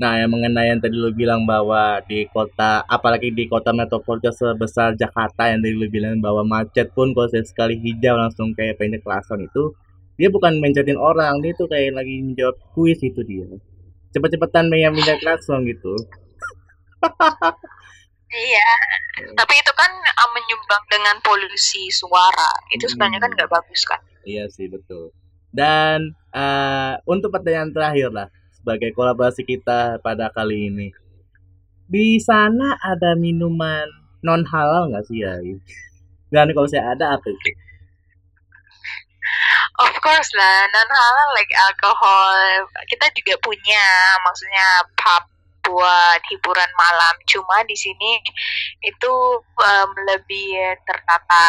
Nah, 0.00 0.18
yang 0.18 0.34
mengenai 0.34 0.74
yang 0.74 0.82
tadi 0.82 0.98
lu 0.98 1.14
bilang 1.14 1.46
bahwa 1.46 2.02
di 2.10 2.26
kota, 2.34 2.82
apalagi 2.90 3.30
di 3.30 3.46
kota 3.46 3.70
metropolitan 3.70 4.34
sebesar 4.34 4.98
Jakarta 4.98 5.46
yang 5.46 5.62
tadi 5.62 5.78
lu 5.78 5.86
bilang 5.86 6.18
bahwa 6.18 6.42
macet 6.42 6.90
pun 6.90 7.14
kalau 7.14 7.30
saya 7.30 7.46
sekali 7.46 7.78
hijau 7.78 8.18
langsung 8.18 8.50
kayak 8.56 8.82
pengen 8.82 8.98
klakson 8.98 9.46
itu, 9.46 9.70
dia 10.16 10.28
bukan 10.28 10.60
mencetin 10.60 10.98
orang 11.00 11.40
dia 11.40 11.52
tuh 11.56 11.66
kayak 11.66 11.96
lagi 11.96 12.20
menjawab 12.20 12.56
kuis 12.76 13.00
itu 13.00 13.20
dia 13.24 13.48
cepet-cepetan 14.12 14.68
yang 14.76 14.92
minta 14.92 15.16
klakson 15.18 15.64
gitu 15.64 15.96
Iya, 18.32 18.70
tapi 19.36 19.54
itu 19.60 19.72
kan 19.76 19.92
uh, 19.92 20.30
menyumbang 20.32 20.84
dengan 20.88 21.16
polusi 21.20 21.92
suara. 21.92 22.50
Itu 22.72 22.88
sebenarnya 22.88 23.20
kan 23.20 23.30
Hmm. 23.32 23.36
nggak 23.36 23.52
bagus 23.52 23.82
kan? 23.84 24.00
Iya 24.24 24.48
sih 24.48 24.72
betul. 24.72 25.12
Dan 25.52 26.16
eh, 26.32 26.92
untuk 27.04 27.28
pertanyaan 27.28 27.76
terakhir 27.76 28.08
lah 28.08 28.28
sebagai 28.56 28.96
kolaborasi 28.96 29.44
kita 29.44 30.00
pada 30.00 30.32
kali 30.32 30.72
ini, 30.72 30.88
di 31.84 32.16
sana 32.16 32.80
ada 32.80 33.12
minuman 33.20 33.84
non 34.24 34.48
halal 34.48 34.88
nggak 34.88 35.04
sih 35.12 35.20
ya? 35.20 35.36
Dan 36.32 36.56
kalau 36.56 36.64
saya 36.72 36.96
ada 36.96 37.20
apa 37.20 37.26
itu? 37.28 37.50
Of 39.82 39.92
course 40.00 40.30
lah, 40.36 40.64
non 40.72 40.88
halal 40.88 41.28
like 41.36 41.52
alkohol. 41.68 42.64
Kita 42.88 43.12
juga 43.12 43.34
punya, 43.44 43.84
maksudnya 44.24 44.66
pub 44.96 45.24
buat 45.62 46.20
hiburan 46.30 46.70
malam. 46.74 47.14
Cuma 47.26 47.62
di 47.64 47.74
sini 47.74 48.18
itu 48.82 49.12
em, 49.62 49.90
lebih 50.10 50.54
tertata 50.84 51.46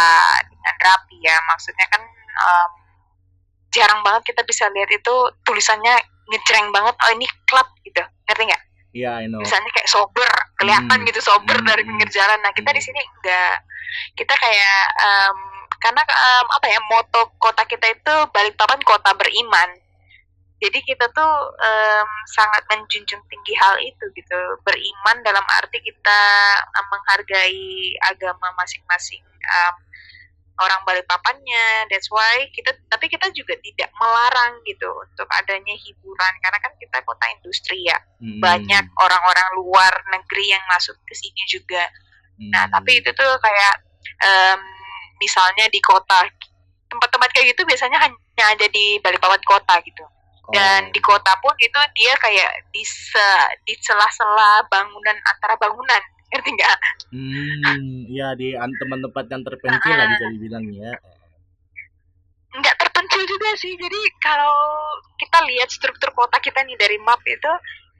dengan 0.48 0.76
rapi 0.80 1.18
ya. 1.22 1.38
Maksudnya 1.50 1.86
kan 1.90 2.02
em, 2.06 2.72
jarang 3.74 4.02
banget 4.06 4.34
kita 4.34 4.42
bisa 4.46 4.70
lihat 4.70 4.90
itu 4.90 5.16
tulisannya 5.44 5.98
ngejreng 6.30 6.70
banget. 6.72 6.96
Oh 7.02 7.12
ini 7.12 7.26
klub 7.50 7.68
gitu, 7.82 8.02
ngerti 8.30 8.44
nggak? 8.48 8.64
Iya, 8.94 9.26
I 9.26 9.28
know. 9.28 9.42
misalnya 9.42 9.74
kayak 9.74 9.90
sober 9.90 10.30
kelihatan 10.62 11.02
Hmm. 11.02 11.08
gitu 11.10 11.18
sober 11.18 11.58
Hmm, 11.58 11.66
dari 11.66 11.82
hmm. 11.82 11.90
pinggir 11.98 12.10
jalan 12.14 12.38
nah 12.46 12.54
kita 12.54 12.70
Hmm. 12.70 12.78
di 12.78 12.82
sini 12.86 13.02
enggak 13.02 13.56
kita 14.14 14.34
kayak 14.38 14.82
em, 15.02 15.38
karena 15.82 16.02
em, 16.06 16.46
apa 16.54 16.68
ya 16.70 16.80
moto 16.86 17.34
kota 17.42 17.66
kita 17.66 17.90
itu 17.90 18.16
Balikpapan 18.30 18.78
kota 18.86 19.18
beriman 19.18 19.70
jadi 20.64 20.80
kita 20.88 21.06
tuh 21.12 21.34
em, 21.60 22.10
sangat 22.32 22.64
menjunjung 22.72 23.20
tinggi 23.28 23.54
hal 23.60 23.76
itu 23.84 24.06
gitu 24.16 24.40
beriman 24.64 25.20
dalam 25.28 25.44
arti 25.60 25.84
kita 25.84 26.22
em, 26.64 26.86
menghargai 26.88 27.68
agama 28.08 28.48
masing-masing 28.56 29.20
em, 29.28 29.76
orang 30.64 30.82
Balikpapannya 30.88 31.92
that's 31.92 32.08
why 32.08 32.48
kita 32.56 32.72
tapi 32.88 33.12
kita 33.12 33.28
juga 33.36 33.60
tidak 33.60 33.90
melarang 34.00 34.64
gitu 34.64 34.88
untuk 34.88 35.28
adanya 35.36 35.76
hiburan 35.76 36.34
karena 36.40 36.60
kan 36.64 36.74
kita 36.80 36.98
kota 37.04 37.26
industri 37.36 37.84
ya 37.84 38.00
Hmm, 38.24 38.40
banyak 38.40 38.86
orang-orang 39.04 39.48
luar 39.60 39.92
negeri 40.16 40.56
yang 40.56 40.64
masuk 40.72 40.96
ke 41.04 41.12
sini 41.12 41.44
juga. 41.52 41.84
Nah, 42.40 42.64
hmm. 42.64 42.72
tapi 42.72 43.04
itu 43.04 43.12
tuh 43.12 43.32
kayak 43.44 43.76
em, 44.24 44.62
misalnya 45.20 45.68
di 45.68 45.84
kota 45.84 46.24
tempat-tempat 46.88 47.30
kayak 47.36 47.52
gitu 47.52 47.68
biasanya 47.68 48.00
hanya 48.00 48.46
ada 48.48 48.66
di 48.72 48.96
Balikpapan 49.04 49.44
kota 49.44 49.76
gitu. 49.84 50.08
Dan 50.52 50.90
Oh. 50.90 50.92
di 50.92 51.00
kota 51.00 51.32
pun 51.40 51.56
itu 51.56 51.80
dia 51.96 52.12
kayak 52.20 52.68
di 52.76 52.84
se- 52.84 53.54
di 53.64 53.80
sela-sela 53.80 54.68
bangunan 54.68 55.16
antara 55.24 55.56
bangunan, 55.56 56.02
ngerti 56.36 56.50
nggak? 56.52 56.80
Hmm, 57.16 58.12
ya 58.12 58.36
di 58.36 58.52
tempat-tempat 58.52 59.26
yang 59.32 59.44
terpencil 59.48 59.94
lah 59.96 60.08
bisa 60.12 60.26
dibilang 60.36 60.66
ya. 60.68 60.92
Nggak 62.60 62.76
terpencil 62.76 63.24
juga 63.24 63.56
sih. 63.56 63.72
Jadi 63.80 64.02
kalau 64.20 64.60
kita 65.16 65.40
lihat 65.48 65.72
struktur 65.72 66.12
kota 66.12 66.36
kita 66.44 66.60
nih 66.68 66.76
dari 66.76 67.00
map 67.00 67.24
itu 67.24 67.52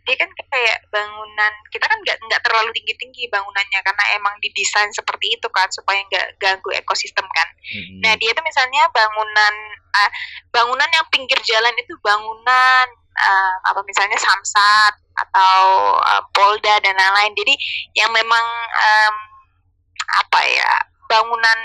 dia 0.04 0.16
kan 0.20 0.30
kayak 0.36 0.78
bangunan 0.92 1.54
kita 1.72 1.86
kan 1.88 1.98
nggak 2.04 2.18
nggak 2.28 2.42
terlalu 2.44 2.70
tinggi 2.76 2.94
tinggi 3.00 3.24
bangunannya 3.32 3.80
karena 3.80 4.04
emang 4.20 4.36
didesain 4.44 4.92
seperti 4.92 5.40
itu 5.40 5.48
kan 5.52 5.72
supaya 5.72 6.04
nggak 6.12 6.28
ganggu 6.40 6.70
ekosistem 6.76 7.24
kan 7.32 7.48
Hmm. 7.64 8.04
Nah 8.04 8.14
dia 8.20 8.36
tuh 8.36 8.44
misalnya 8.44 8.84
bangunan 8.92 9.56
ah, 9.96 10.12
bangunan 10.52 10.90
yang 10.92 11.08
pinggir 11.08 11.40
jalan 11.48 11.72
itu 11.80 11.96
bangunan 12.04 12.88
ah, 13.16 13.56
apa 13.72 13.80
misalnya 13.88 14.20
Samsat 14.20 14.94
atau 15.16 15.56
ah, 16.04 16.24
Polda 16.36 16.84
dan 16.84 16.94
lain-lain. 17.00 17.34
Jadi 17.34 17.56
yang 17.96 18.12
memang 18.12 18.46
em, 18.68 19.16
apa 20.20 20.40
ya 20.44 20.72
bangunan 21.08 21.60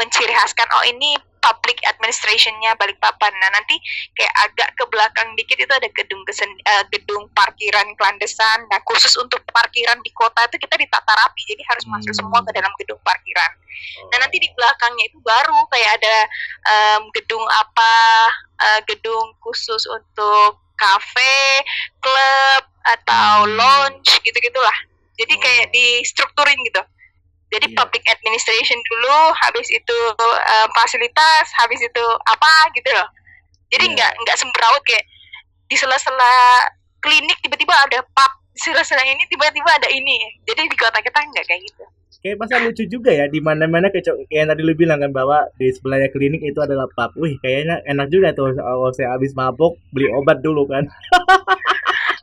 menciri 0.00 0.32
khaskan 0.32 0.66
oh 0.72 0.84
ini 0.88 1.14
public 1.42 1.82
administrationnya 1.84 2.78
Balikpapan. 2.78 3.34
Nah 3.36 3.50
nanti 3.52 3.74
kayak 4.14 4.30
agak 4.46 4.68
ke 4.78 4.84
belakang 4.88 5.28
dikit 5.34 5.58
itu 5.58 5.72
ada 5.74 5.90
gedung 5.90 6.22
kesen, 6.24 6.48
eh, 6.48 6.84
gedung 6.94 7.26
parkiran 7.34 7.90
klandesan. 7.98 8.62
Nah 8.70 8.78
khusus 8.86 9.12
untuk 9.18 9.42
parkiran 9.50 9.98
di 10.00 10.14
kota 10.14 10.38
itu 10.46 10.56
kita 10.56 10.78
ditata 10.78 11.12
rapi 11.12 11.42
jadi 11.44 11.62
harus 11.66 11.84
masuk 11.90 12.14
Hmm. 12.14 12.20
semua 12.22 12.40
ke 12.46 12.50
dalam 12.54 12.70
gedung 12.78 13.02
parkiran. 13.02 13.52
Oh. 13.58 14.08
Nah 14.14 14.22
nanti 14.22 14.38
di 14.38 14.48
belakangnya 14.54 15.04
itu 15.10 15.18
baru 15.20 15.58
kayak 15.68 15.90
ada 15.98 16.16
em, 16.62 17.02
gedung 17.12 17.42
apa, 17.50 17.94
eh, 18.62 18.80
gedung 18.86 19.34
khusus 19.42 19.82
untuk 19.90 20.62
kafe, 20.78 21.62
klub 21.98 22.62
atau 22.86 23.46
Hmm. 23.46 23.54
lounge 23.58 24.10
gitu-gitulah. 24.22 24.78
Jadi 25.18 25.34
Oh. 25.36 25.40
kayak 25.42 25.66
distrukturin 25.70 26.58
gitu. 26.62 26.82
Jadi 27.52 27.66
Iya. 27.68 27.76
public 27.76 28.04
administration 28.08 28.78
dulu, 28.88 29.18
habis 29.36 29.68
itu 29.68 29.98
eh, 30.40 30.66
fasilitas, 30.72 31.46
habis 31.60 31.78
itu 31.78 32.04
apa 32.24 32.52
gitu 32.72 32.88
loh. 32.90 33.08
Jadi 33.68 33.84
Iya. 33.88 33.94
nggak 33.94 34.12
nggak 34.24 34.36
sembraut 34.40 34.82
kayak 34.88 35.04
di 35.68 35.76
sela-sela 35.76 36.32
klinik 37.00 37.36
tiba-tiba 37.40 37.72
ada 37.76 38.00
pub, 38.02 38.32
di 38.52 38.60
sela-sela 38.60 39.04
ini 39.04 39.20
tiba-tiba 39.28 39.68
ada 39.68 39.88
ini. 39.88 40.16
Jadi 40.44 40.68
di 40.68 40.76
kota 40.76 40.98
kita 40.98 41.18
nggak 41.20 41.44
kayak 41.44 41.62
gitu. 41.68 41.84
Kayak 42.22 42.38
pasal 42.38 42.62
lucu 42.62 42.86
juga 42.86 43.10
ya 43.10 43.26
di 43.26 43.42
mana-mana 43.42 43.90
kayak 43.90 44.06
kayak 44.06 44.30
yang 44.30 44.46
tadi 44.46 44.62
lu 44.62 44.78
bilang 44.78 45.02
kan 45.02 45.10
bahwa 45.10 45.42
di 45.58 45.74
sebelahnya 45.74 46.06
klinik 46.08 46.38
itu 46.40 46.54
adalah 46.62 46.86
pub. 46.88 47.10
Wih, 47.18 47.34
kayaknya 47.42 47.82
enak 47.82 48.08
juga 48.08 48.30
tuh 48.30 48.54
kalau 48.54 48.94
saya 48.94 49.12
habis 49.18 49.34
mabuk 49.34 49.74
beli 49.90 50.06
obat 50.08 50.38
dulu 50.40 50.64
kan. 50.64 50.86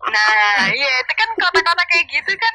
Nah, 0.10 0.66
iya 0.74 0.92
itu 1.06 1.14
kan 1.14 1.30
kota-kota 1.38 1.84
kayak 1.86 2.06
gitu 2.10 2.34
kan 2.34 2.54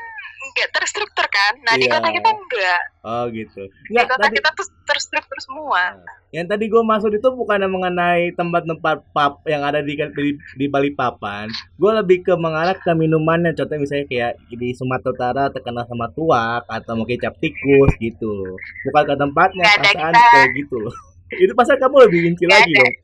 nggak 0.55 0.71
terstruktur 0.73 1.27
kan. 1.27 1.59
Nah 1.61 1.75
di 1.75 1.85
Iya. 1.85 1.93
kota 1.93 2.09
kita 2.09 2.31
enggak. 2.31 2.83
Oh 3.03 3.25
gitu. 3.29 3.63
Di 3.67 3.91
Enggak, 3.91 4.07
kota 4.09 4.23
tadi 4.25 4.35
kita 4.39 4.51
tuh 4.55 4.67
terstruktur 4.85 5.39
semua. 5.41 5.83
yang 6.31 6.47
tadi 6.47 6.67
gue 6.67 6.79
maksud 6.81 7.11
itu 7.11 7.29
bukan 7.29 7.63
mengenai 7.65 8.35
tempat-tempat 8.35 9.07
pub 9.09 9.33
yang 9.45 9.63
ada 9.63 9.79
di 9.79 9.95
di, 9.95 10.29
di 10.35 10.67
Balikpapan. 10.67 11.47
Gue 11.75 11.91
lebih 11.93 12.23
ke 12.23 12.35
mengarah 12.35 12.75
ke 12.75 12.91
minumannya. 12.91 13.51
Contohnya 13.53 13.79
misalnya 13.81 14.07
kayak 14.09 14.33
di 14.49 14.71
Sumatera 14.73 15.11
Utara 15.11 15.45
terkenal 15.49 15.85
sama 15.85 16.11
tuak 16.11 16.67
atau 16.67 16.95
mungkin 16.95 17.19
cap 17.19 17.35
tikus 17.39 17.91
gitu. 17.99 18.59
Bukan 18.85 19.03
ke 19.05 19.15
tempatnya, 19.17 19.63
perasaan 19.75 20.11
kita- 20.11 20.31
kayak 20.33 20.51
gitu 20.57 20.79
itu 21.45 21.53
pasal 21.53 21.75
kamu 21.77 21.97
lebih 22.05 22.21
Nggak 22.37 22.51
lagi 22.53 22.73
dong. 22.73 22.95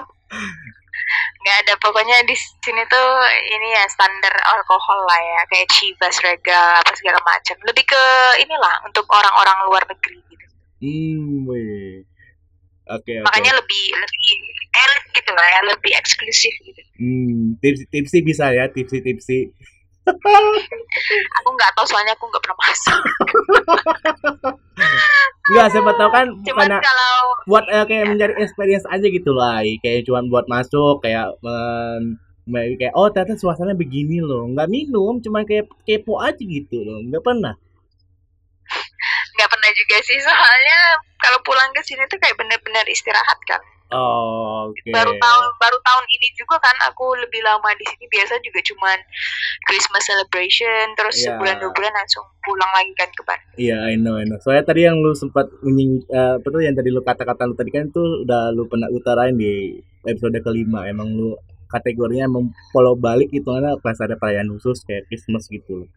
Nggak 1.40 1.56
ada 1.64 1.74
pokoknya 1.80 2.16
di 2.28 2.36
sini 2.36 2.84
tuh 2.84 3.08
ini 3.48 3.68
ya 3.72 3.84
standar 3.88 4.34
alkohol 4.56 5.08
lah 5.08 5.20
ya 5.20 5.40
kayak 5.48 5.68
Chivas, 5.72 6.16
Regal 6.20 6.84
apa 6.84 6.92
segala 6.92 7.16
macam. 7.24 7.56
Lebih 7.64 7.84
ke 7.88 8.04
inilah 8.44 8.84
untuk 8.84 9.08
orang-orang 9.08 9.58
luar 9.64 9.82
negeri 9.88 10.20
gitu. 10.28 10.46
Hmm. 10.84 12.04
Oke, 12.90 13.12
oke. 13.16 13.24
Makanya 13.24 13.52
lebih 13.56 13.84
lebih 13.96 14.28
elit 14.70 15.04
gitu 15.16 15.30
lah 15.32 15.46
ya, 15.48 15.60
lebih 15.72 15.92
eksklusif 15.96 16.54
gitu. 16.60 16.82
Hmm, 17.00 17.56
tips 17.64 17.88
tipsi 17.88 18.18
bisa 18.20 18.52
ya, 18.52 18.68
tipsi 18.68 19.00
tipsi. 19.00 19.38
Aku 21.40 21.48
nggak 21.54 21.70
tahu 21.76 21.86
soalnya 21.86 22.12
aku 22.16 22.24
nggak 22.28 22.42
pernah 22.42 22.58
masuk. 22.64 23.00
Enggak, 25.50 25.66
siapa 25.72 25.90
tahu 25.96 26.10
kan 26.12 26.26
Cuman 26.44 26.66
karena 26.68 26.78
kalau 26.82 27.14
buat 27.48 27.64
eh, 27.68 27.84
kayak 27.88 28.04
mencari 28.10 28.34
experience 28.42 28.86
aja 28.88 29.06
gitu 29.06 29.30
lah 29.32 29.62
kayak 29.82 30.06
cuman 30.06 30.28
buat 30.28 30.46
masuk 30.46 31.00
kayak 31.02 31.34
men, 31.42 32.20
me- 32.46 32.76
kayak 32.76 32.94
oh 32.94 33.08
ternyata 33.08 33.38
suasananya 33.40 33.78
begini 33.78 34.20
loh 34.20 34.46
nggak 34.52 34.68
minum 34.70 35.18
cuman 35.18 35.42
kayak 35.48 35.68
kepo 35.88 36.20
aja 36.20 36.38
gitu 36.38 36.84
loh 36.84 37.00
nggak 37.06 37.24
pernah 37.24 37.54
nggak 39.34 39.48
pernah 39.50 39.70
juga 39.72 39.96
sih 40.04 40.18
soalnya 40.20 40.80
kalau 41.20 41.38
pulang 41.44 41.70
ke 41.72 41.80
sini 41.84 42.04
tuh 42.08 42.20
kayak 42.20 42.36
bener-bener 42.36 42.84
istirahat 42.88 43.38
kan. 43.48 43.60
Oh, 43.90 44.70
oke 44.70 44.88
baru 44.90 45.12
tahun 45.14 45.44
baru 45.58 45.78
tahun 45.82 46.04
ini 46.18 46.28
juga 46.38 46.56
kan 46.62 46.76
aku 46.86 47.14
lebih 47.18 47.42
lama 47.42 47.70
di 47.74 47.84
sini 47.86 48.06
biasa 48.06 48.38
juga 48.42 48.60
cuman 48.70 48.98
Christmas 49.66 50.04
celebration 50.06 50.84
terus 50.94 51.16
Iya. 51.20 51.34
sebulan 51.34 51.56
dua 51.58 51.72
bulan 51.74 51.92
langsung 51.94 52.24
pulang 52.40 52.70
lagi 52.72 52.92
kan 52.96 53.10
ke 53.10 53.22
Bandung 53.26 53.54
iya 53.58 53.78
I 53.86 53.94
know 53.98 54.16
I 54.16 54.24
know 54.24 54.38
soalnya 54.40 54.64
tadi 54.64 54.86
yang 54.86 54.98
lu 54.98 55.12
sempat 55.12 55.50
menying 55.60 56.06
eh, 56.06 56.38
apa 56.38 56.46
tuh 56.46 56.62
yang 56.62 56.74
tadi 56.74 56.88
lu 56.88 57.02
kata-kata 57.02 57.50
lu 57.50 57.54
tadi 57.54 57.70
kan 57.70 57.90
itu 57.90 58.02
udah 58.24 58.54
lu 58.54 58.64
pernah 58.70 58.88
utarain 58.88 59.34
di 59.34 59.76
episode 60.06 60.38
kelima 60.40 60.88
emang 60.88 61.10
lu 61.12 61.36
kategorinya 61.70 62.26
emang 62.26 62.50
follow 62.74 62.98
balik 62.98 63.30
itu 63.30 63.46
karena 63.46 63.78
pas 63.78 63.94
ada 64.02 64.18
perayaan 64.18 64.50
khusus 64.50 64.82
kayak 64.82 65.06
Christmas 65.06 65.46
gitu 65.46 65.86
loh. 65.86 65.88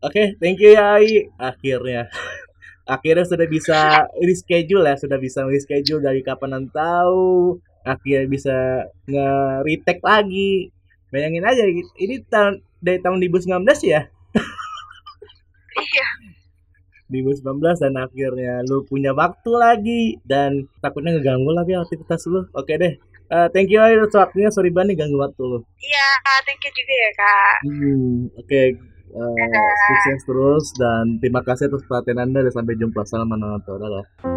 Oke, 0.00 0.36
thank 0.40 0.56
you 0.56 0.72
ya 0.72 0.96
Ai. 0.96 1.28
Akhirnya 1.36 2.08
akhirnya 2.86 3.26
sudah 3.26 3.46
bisa 3.50 4.06
reschedule 4.22 4.86
ya, 4.86 4.96
sudah 4.96 5.18
bisa 5.18 5.42
reschedule 5.44 6.00
dari 6.00 6.22
kapan 6.22 6.70
tahu. 6.70 7.58
Akhirnya 7.86 8.26
bisa 8.26 8.56
nge-retake 9.06 10.02
lagi. 10.02 10.70
Bayangin 11.10 11.46
aja 11.46 11.62
ini 11.98 12.22
tahun 12.26 12.62
dari 12.82 12.98
tahun 12.98 13.22
2019 13.22 13.62
ya. 13.86 14.10
iya 15.86 16.08
2019 17.06 17.62
dan 17.62 17.94
akhirnya 18.02 18.66
lu 18.66 18.82
punya 18.82 19.14
waktu 19.14 19.50
lagi 19.54 20.02
dan 20.26 20.66
takutnya 20.82 21.14
ngeganggu 21.14 21.50
lagi 21.54 21.78
aktivitas 21.78 22.26
lu. 22.26 22.50
Oke 22.50 22.74
deh. 22.74 22.98
Uh, 23.26 23.50
thank 23.50 23.70
you 23.70 23.78
atas 23.78 24.14
waktunya. 24.14 24.50
Sorry 24.50 24.70
banget 24.74 24.98
ganggu 24.98 25.18
waktu 25.18 25.42
lo. 25.42 25.62
Iya, 25.78 26.08
thank 26.46 26.62
you 26.66 26.70
juga 26.74 26.94
ya 26.94 27.10
kak. 27.14 27.56
Hmm, 27.66 28.18
Oke, 28.38 28.46
okay. 28.46 28.66
Uh, 29.16 29.68
sukses 29.88 30.20
terus 30.28 30.64
dan 30.76 31.16
terima 31.18 31.40
kasih 31.40 31.72
atas 31.72 31.82
perhatian 31.88 32.20
anda 32.20 32.44
dan 32.44 32.52
sampai 32.52 32.76
jumpa. 32.76 33.02
Salam. 33.08 33.32
Dadah. 33.32 34.35